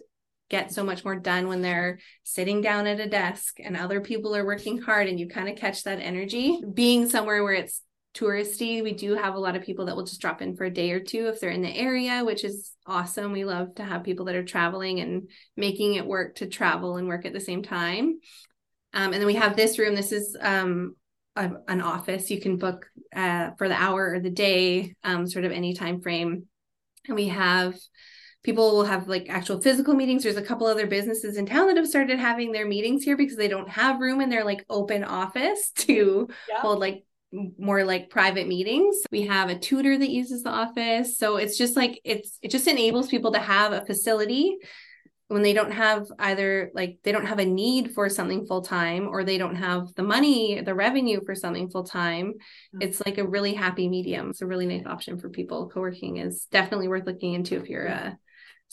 get 0.54 0.72
so 0.72 0.84
much 0.84 1.04
more 1.04 1.16
done 1.16 1.48
when 1.48 1.64
they're 1.64 1.98
sitting 2.22 2.62
down 2.62 2.86
at 2.86 3.00
a 3.00 3.10
desk 3.10 3.58
and 3.60 3.76
other 3.76 4.00
people 4.00 4.36
are 4.36 4.46
working 4.46 4.80
hard 4.80 5.08
and 5.08 5.20
you 5.20 5.28
kind 5.28 5.50
of 5.50 5.56
catch 5.56 5.84
that 5.84 6.00
energy. 6.00 6.62
Being 6.72 7.10
somewhere 7.10 7.44
where 7.44 7.54
it's 7.54 7.82
touristy, 8.14 8.84
we 8.84 8.94
do 8.94 9.16
have 9.16 9.34
a 9.34 9.40
lot 9.40 9.56
of 9.56 9.64
people 9.64 9.88
that 9.88 9.96
will 9.96 10.06
just 10.06 10.22
drop 10.22 10.44
in 10.44 10.56
for 10.56 10.66
a 10.66 10.70
day 10.70 10.92
or 10.92 11.00
two 11.00 11.28
if 11.28 11.40
they're 11.40 11.50
in 11.50 11.64
the 11.64 11.76
area, 11.76 12.24
which 12.24 12.44
is 12.44 12.72
awesome. 12.86 13.32
We 13.32 13.46
love 13.46 13.74
to 13.76 13.84
have 13.84 14.04
people 14.04 14.26
that 14.26 14.36
are 14.36 14.46
traveling 14.46 15.00
and 15.00 15.28
making 15.58 15.96
it 15.96 16.06
work 16.06 16.36
to 16.36 16.46
travel 16.46 16.98
and 16.98 17.08
work 17.08 17.26
at 17.26 17.34
the 17.34 17.40
same 17.40 17.64
time. 17.64 18.20
Um, 18.94 19.12
and 19.12 19.16
then 19.16 19.26
we 19.26 19.34
have 19.34 19.56
this 19.56 19.80
room. 19.80 19.96
This 19.96 20.12
is 20.12 20.38
um, 20.40 20.96
a, 21.36 21.50
an 21.68 21.82
office 21.82 22.30
you 22.30 22.40
can 22.40 22.58
book 22.58 22.86
uh, 23.16 23.52
for 23.58 23.68
the 23.68 23.74
hour 23.74 24.14
or 24.14 24.20
the 24.20 24.30
day, 24.30 24.94
um, 25.04 25.26
sort 25.26 25.46
of 25.46 25.52
any 25.52 25.74
time 25.74 26.00
frame. 26.00 26.44
And 27.08 27.16
we 27.16 27.30
have 27.30 27.74
people 28.44 28.72
will 28.72 28.84
have 28.86 29.08
like 29.08 29.28
actual 29.30 29.62
physical 29.62 29.94
meetings. 29.94 30.24
There's 30.24 30.38
a 30.38 30.42
couple 30.42 30.68
other 30.68 30.88
businesses 30.88 31.38
in 31.38 31.46
town 31.46 31.68
that 31.68 31.78
have 31.78 31.88
started 31.88 32.20
having 32.20 32.52
their 32.52 32.68
meetings 32.68 33.04
here 33.04 33.18
because 33.18 33.38
they 33.38 33.48
don't 33.48 33.70
have 33.70 34.02
room 34.02 34.22
in 34.22 34.30
their 34.30 34.44
like 34.44 34.66
open 34.70 35.04
office 35.04 35.72
to 35.78 36.28
yeah. 36.50 36.60
hold 36.60 36.80
like 36.80 37.04
more 37.58 37.84
like 37.84 38.10
private 38.10 38.48
meetings. 38.48 38.98
We 39.12 39.24
have 39.24 39.50
a 39.50 39.58
tutor 39.58 39.98
that 39.98 40.10
uses 40.10 40.44
the 40.44 40.52
office. 40.52 41.18
So 41.18 41.38
it's 41.38 41.58
just 41.58 41.76
like 41.76 42.00
it's 42.04 42.38
it 42.42 42.52
just 42.52 42.68
enables 42.68 43.08
people 43.08 43.32
to 43.32 43.40
have 43.40 43.72
a 43.72 43.86
facility 43.86 44.58
when 45.30 45.42
they 45.42 45.54
don't 45.54 45.72
have 45.72 46.06
either 46.20 46.70
like 46.76 47.00
they 47.04 47.12
don't 47.12 47.26
have 47.26 47.40
a 47.40 47.46
need 47.46 47.94
for 47.94 48.08
something 48.08 48.46
full 48.46 48.62
time 48.62 49.08
or 49.08 49.24
they 49.24 49.40
don't 49.40 49.56
have 49.56 49.88
the 49.96 50.04
money, 50.04 50.62
the 50.62 50.76
revenue 50.76 51.22
for 51.26 51.34
something 51.34 51.70
full 51.70 51.86
time. 51.86 52.34
Mm-hmm. 52.34 52.82
It's 52.82 53.02
like 53.04 53.18
a 53.18 53.28
really 53.28 53.54
happy 53.54 53.88
medium. 53.88 54.30
It's 54.30 54.42
a 54.42 54.46
really 54.46 54.68
nice 54.68 54.86
option 54.86 55.18
for 55.18 55.30
people. 55.30 55.70
Co-working 55.70 56.18
is 56.18 56.46
definitely 56.52 56.88
worth 56.88 57.08
looking 57.08 57.34
into 57.34 57.56
if 57.56 57.68
you're 57.68 57.88
a 57.88 58.18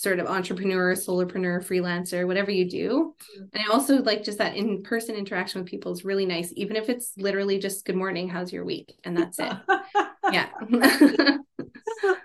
sort 0.00 0.18
of 0.18 0.26
entrepreneur, 0.26 0.94
solopreneur, 0.94 1.62
freelancer, 1.62 2.26
whatever 2.26 2.50
you 2.50 2.66
do. 2.66 3.14
And 3.52 3.62
I 3.62 3.70
also 3.70 4.00
like 4.02 4.24
just 4.24 4.38
that 4.38 4.56
in 4.56 4.82
person 4.82 5.14
interaction 5.14 5.60
with 5.60 5.70
people 5.70 5.92
is 5.92 6.06
really 6.06 6.24
nice, 6.24 6.54
even 6.56 6.76
if 6.76 6.88
it's 6.88 7.12
literally 7.18 7.58
just 7.58 7.84
good 7.84 7.96
morning, 7.96 8.26
how's 8.26 8.50
your 8.50 8.64
week? 8.64 8.98
And 9.04 9.14
that's 9.14 9.38
it. 9.38 9.52
yeah. 10.32 10.48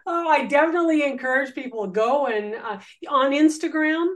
oh, 0.07 0.27
I 0.29 0.45
definitely 0.45 1.03
encourage 1.03 1.53
people 1.53 1.83
to 1.83 1.91
go 1.91 2.27
and 2.27 2.55
uh, 2.55 2.79
on 3.09 3.33
Instagram. 3.33 4.07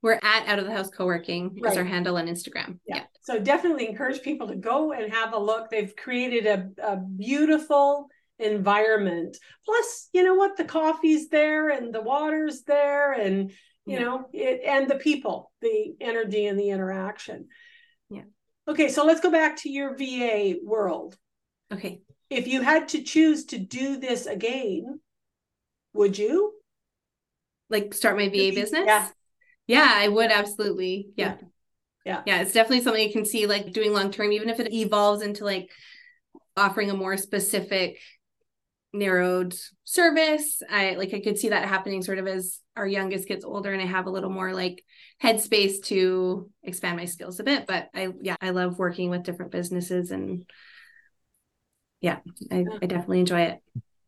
We're 0.00 0.18
at 0.22 0.48
Out 0.48 0.58
of 0.58 0.64
the 0.64 0.72
House 0.72 0.88
Co-working 0.88 1.58
right. 1.60 1.72
is 1.72 1.76
our 1.76 1.84
handle 1.84 2.16
on 2.16 2.26
Instagram. 2.26 2.78
Yeah. 2.86 2.96
yeah. 2.96 3.02
So 3.20 3.38
definitely 3.38 3.86
encourage 3.86 4.22
people 4.22 4.48
to 4.48 4.56
go 4.56 4.92
and 4.92 5.12
have 5.12 5.34
a 5.34 5.38
look. 5.38 5.68
They've 5.68 5.94
created 5.94 6.46
a, 6.46 6.70
a 6.82 6.96
beautiful 6.96 8.08
environment. 8.42 9.36
Plus, 9.64 10.08
you 10.12 10.22
know 10.22 10.34
what? 10.34 10.56
The 10.56 10.64
coffee's 10.64 11.28
there 11.28 11.68
and 11.70 11.94
the 11.94 12.02
water's 12.02 12.62
there 12.62 13.12
and 13.12 13.50
you 13.84 13.94
yeah. 13.94 14.00
know 14.00 14.28
it 14.32 14.60
and 14.66 14.88
the 14.88 14.96
people, 14.96 15.52
the 15.60 15.94
energy 16.00 16.46
and 16.46 16.58
the 16.58 16.70
interaction. 16.70 17.48
Yeah. 18.10 18.22
Okay, 18.68 18.88
so 18.88 19.04
let's 19.04 19.20
go 19.20 19.30
back 19.30 19.56
to 19.58 19.70
your 19.70 19.96
VA 19.96 20.54
world. 20.62 21.16
Okay. 21.72 22.02
If 22.30 22.46
you 22.46 22.62
had 22.62 22.88
to 22.88 23.02
choose 23.02 23.46
to 23.46 23.58
do 23.58 23.98
this 23.98 24.26
again, 24.26 25.00
would 25.94 26.16
you? 26.16 26.52
Like 27.68 27.94
start 27.94 28.16
my 28.16 28.28
VA 28.28 28.52
business? 28.54 28.84
Yeah. 28.86 29.08
Yeah, 29.66 29.90
I 29.94 30.08
would 30.08 30.30
absolutely. 30.30 31.08
Yeah. 31.16 31.36
Yeah. 32.04 32.22
Yeah, 32.26 32.42
it's 32.42 32.52
definitely 32.52 32.82
something 32.82 33.06
you 33.06 33.12
can 33.12 33.24
see 33.24 33.46
like 33.46 33.72
doing 33.72 33.92
long 33.92 34.10
term, 34.10 34.32
even 34.32 34.48
if 34.48 34.60
it 34.60 34.72
evolves 34.72 35.22
into 35.22 35.44
like 35.44 35.70
offering 36.56 36.90
a 36.90 36.94
more 36.94 37.16
specific 37.16 37.98
narrowed 38.92 39.54
service. 39.84 40.62
I 40.68 40.94
like 40.94 41.14
I 41.14 41.20
could 41.20 41.38
see 41.38 41.48
that 41.48 41.68
happening 41.68 42.02
sort 42.02 42.18
of 42.18 42.26
as 42.26 42.60
our 42.76 42.86
youngest 42.86 43.28
gets 43.28 43.44
older 43.44 43.72
and 43.72 43.80
I 43.80 43.86
have 43.86 44.06
a 44.06 44.10
little 44.10 44.30
more 44.30 44.52
like 44.52 44.84
headspace 45.22 45.82
to 45.84 46.50
expand 46.62 46.96
my 46.96 47.06
skills 47.06 47.40
a 47.40 47.44
bit. 47.44 47.66
But 47.66 47.88
I 47.94 48.12
yeah, 48.20 48.36
I 48.40 48.50
love 48.50 48.78
working 48.78 49.10
with 49.10 49.22
different 49.22 49.52
businesses 49.52 50.10
and 50.10 50.44
yeah, 52.00 52.18
I, 52.50 52.64
I 52.82 52.86
definitely 52.86 53.20
enjoy 53.20 53.42
it. 53.42 53.60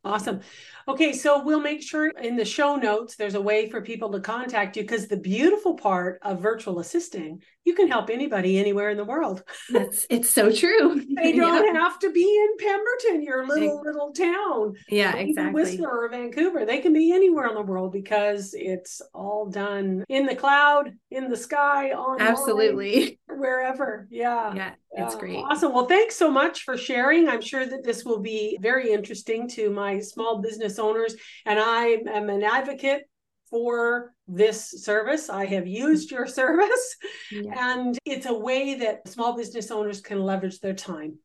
Awesome. 0.05 0.41
Okay, 0.87 1.15
so 1.15 1.43
we'll 1.43 1.61
make 1.61 1.81
sure 1.81 2.09
in 2.09 2.37
the 2.37 2.45
show 2.45 2.77
notes 2.77 3.17
there's 3.17 3.37
a 3.37 3.41
way 3.41 3.71
for 3.71 3.81
people 3.81 4.13
to 4.13 4.21
contact 4.21 4.77
you 4.77 4.83
because 4.83 5.09
the 5.09 5.17
beautiful 5.17 5.75
part 5.75 6.19
of 6.23 6.43
virtual 6.43 6.79
assisting, 6.81 7.43
you 7.65 7.75
can 7.75 7.89
help 7.89 8.11
anybody 8.11 8.59
anywhere 8.59 8.91
in 8.91 8.97
the 8.97 9.05
world. 9.05 9.43
That's 9.71 10.07
it's 10.11 10.31
so 10.31 10.53
true. 10.53 11.03
they 11.17 11.33
don't 11.37 11.75
have 11.75 11.99
to 12.01 12.11
be 12.11 12.23
in 12.23 12.67
Pemberton, 12.67 13.23
your 13.23 13.47
little 13.47 13.83
little 13.83 14.13
town. 14.13 14.75
Yeah, 14.89 15.17
exactly. 15.17 15.53
Whistler 15.53 16.05
or 16.05 16.09
Vancouver. 16.09 16.65
They 16.65 16.79
can 16.79 16.93
be 16.93 17.13
anywhere 17.13 17.49
in 17.49 17.55
the 17.55 17.63
world 17.63 17.93
because 17.93 18.55
it's 18.55 19.01
all 19.13 19.47
done 19.47 20.05
in 20.09 20.27
the 20.27 20.37
cloud, 20.37 20.93
in 21.11 21.29
the 21.29 21.37
sky, 21.37 21.93
on 21.93 22.21
absolutely 22.21 23.19
wherever. 23.29 24.07
Yeah. 24.11 24.55
Yeah, 24.55 24.75
it's 24.93 25.15
great. 25.15 25.37
Awesome. 25.37 25.73
Well, 25.73 25.87
thanks 25.87 26.17
so 26.17 26.31
much 26.31 26.63
for 26.63 26.77
sharing. 26.77 27.29
I'm 27.29 27.41
sure 27.41 27.67
that 27.67 27.85
this 27.85 28.05
will 28.05 28.21
be 28.21 28.59
very 28.61 28.93
interesting 28.93 29.49
to 29.51 29.71
my 29.71 30.01
small 30.01 30.41
business 30.41 30.79
owners. 30.79 31.15
And 31.47 31.59
I 31.59 31.99
am 32.07 32.29
an 32.29 32.43
advocate 32.43 33.09
for 33.55 34.13
this 34.27 34.83
service. 34.83 35.31
I 35.31 35.47
have 35.47 35.69
used 35.69 36.11
your 36.11 36.27
service, 36.41 36.97
yeah. 37.31 37.77
and 37.77 37.97
it's 38.05 38.27
a 38.27 38.35
way 38.35 38.75
that 38.81 39.07
small 39.07 39.37
business 39.37 39.71
owners 39.71 40.01
can 40.01 40.21
leverage 40.21 40.59
their 40.59 40.75
time. 40.75 41.19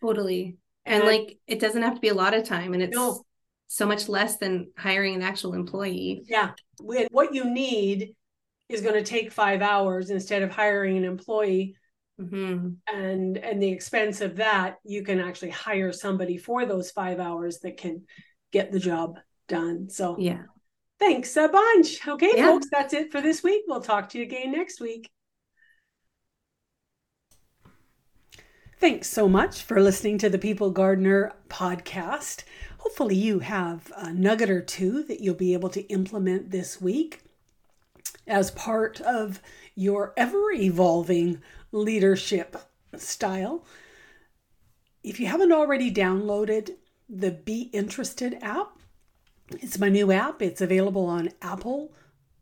Totally. 0.00 0.56
And, 0.86 1.02
and 1.02 1.04
like 1.04 1.38
it 1.48 1.58
doesn't 1.58 1.82
have 1.82 1.96
to 1.96 2.00
be 2.00 2.10
a 2.10 2.14
lot 2.14 2.32
of 2.32 2.44
time, 2.44 2.74
and 2.74 2.82
it's 2.82 2.96
no. 2.96 3.24
so 3.66 3.86
much 3.86 4.08
less 4.08 4.36
than 4.36 4.70
hiring 4.78 5.16
an 5.16 5.22
actual 5.22 5.54
employee. 5.54 6.22
Yeah. 6.28 6.52
What 6.78 7.34
you 7.34 7.52
need 7.52 8.14
is 8.68 8.80
going 8.80 8.94
to 8.94 9.02
take 9.02 9.32
five 9.32 9.60
hours 9.60 10.10
instead 10.10 10.42
of 10.42 10.52
hiring 10.52 10.96
an 10.96 11.04
employee. 11.04 11.74
Mm-hmm. 12.20 12.68
And 12.94 13.36
and 13.36 13.60
the 13.60 13.72
expense 13.72 14.20
of 14.20 14.36
that, 14.36 14.76
you 14.84 15.02
can 15.02 15.18
actually 15.18 15.50
hire 15.50 15.90
somebody 15.90 16.36
for 16.36 16.66
those 16.66 16.92
five 16.92 17.18
hours 17.18 17.58
that 17.60 17.78
can 17.78 18.04
get 18.52 18.70
the 18.70 18.78
job 18.78 19.18
done. 19.48 19.90
So 19.90 20.16
yeah. 20.20 20.42
Thanks 20.98 21.36
a 21.36 21.48
bunch. 21.48 22.06
Okay, 22.06 22.32
yeah. 22.36 22.46
folks, 22.46 22.68
that's 22.70 22.94
it 22.94 23.10
for 23.10 23.20
this 23.20 23.42
week. 23.42 23.64
We'll 23.66 23.80
talk 23.80 24.08
to 24.10 24.18
you 24.18 24.24
again 24.24 24.52
next 24.52 24.80
week. 24.80 25.10
Thanks 28.78 29.08
so 29.08 29.28
much 29.28 29.62
for 29.62 29.80
listening 29.80 30.18
to 30.18 30.28
the 30.28 30.38
People 30.38 30.70
Gardener 30.70 31.32
podcast. 31.48 32.44
Hopefully, 32.78 33.14
you 33.14 33.38
have 33.38 33.90
a 33.96 34.12
nugget 34.12 34.50
or 34.50 34.60
two 34.60 35.02
that 35.04 35.20
you'll 35.20 35.34
be 35.34 35.54
able 35.54 35.70
to 35.70 35.82
implement 35.88 36.50
this 36.50 36.80
week 36.80 37.22
as 38.26 38.50
part 38.50 39.00
of 39.00 39.40
your 39.74 40.12
ever 40.16 40.52
evolving 40.52 41.40
leadership 41.72 42.56
style. 42.96 43.64
If 45.02 45.18
you 45.18 45.26
haven't 45.26 45.52
already 45.52 45.92
downloaded 45.92 46.76
the 47.08 47.30
Be 47.30 47.70
Interested 47.72 48.38
app, 48.42 48.73
it's 49.62 49.78
my 49.78 49.88
new 49.88 50.12
app. 50.12 50.42
It's 50.42 50.60
available 50.60 51.06
on 51.06 51.30
Apple 51.42 51.92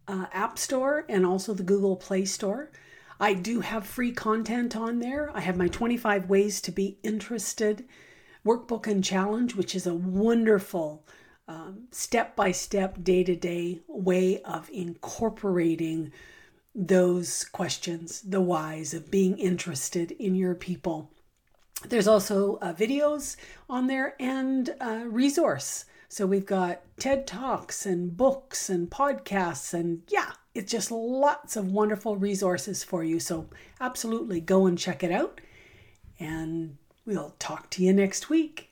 uh, 0.08 0.26
App 0.32 0.58
Store 0.58 1.04
and 1.08 1.24
also 1.26 1.54
the 1.54 1.62
Google 1.62 1.96
Play 1.96 2.24
Store. 2.24 2.70
I 3.20 3.34
do 3.34 3.60
have 3.60 3.86
free 3.86 4.12
content 4.12 4.76
on 4.76 4.98
there. 4.98 5.30
I 5.34 5.40
have 5.40 5.56
my 5.56 5.68
25 5.68 6.28
Ways 6.28 6.60
to 6.62 6.72
Be 6.72 6.98
Interested 7.02 7.84
workbook 8.44 8.86
and 8.88 9.04
challenge, 9.04 9.54
which 9.54 9.74
is 9.74 9.86
a 9.86 9.94
wonderful 9.94 11.04
step 11.90 12.34
by 12.36 12.52
step, 12.52 13.02
day 13.02 13.24
to 13.24 13.36
day 13.36 13.80
way 13.86 14.40
of 14.42 14.70
incorporating 14.70 16.12
those 16.74 17.44
questions, 17.44 18.22
the 18.22 18.40
whys 18.40 18.94
of 18.94 19.10
being 19.10 19.38
interested 19.38 20.10
in 20.12 20.34
your 20.34 20.54
people. 20.54 21.10
There's 21.88 22.08
also 22.08 22.56
uh, 22.56 22.72
videos 22.72 23.36
on 23.68 23.88
there 23.88 24.14
and 24.18 24.74
uh, 24.80 25.02
resource. 25.06 25.84
So 26.12 26.26
we've 26.26 26.44
got 26.44 26.82
TED 26.98 27.26
Talks 27.26 27.86
and 27.86 28.14
books 28.14 28.68
and 28.68 28.90
podcasts, 28.90 29.72
and 29.72 30.02
yeah, 30.08 30.32
it's 30.54 30.70
just 30.70 30.90
lots 30.90 31.56
of 31.56 31.72
wonderful 31.72 32.16
resources 32.16 32.84
for 32.84 33.02
you. 33.02 33.18
So 33.18 33.48
absolutely 33.80 34.38
go 34.38 34.66
and 34.66 34.78
check 34.78 35.02
it 35.02 35.10
out. 35.10 35.40
And 36.20 36.76
we'll 37.06 37.34
talk 37.38 37.70
to 37.70 37.82
you 37.82 37.94
next 37.94 38.28
week. 38.28 38.71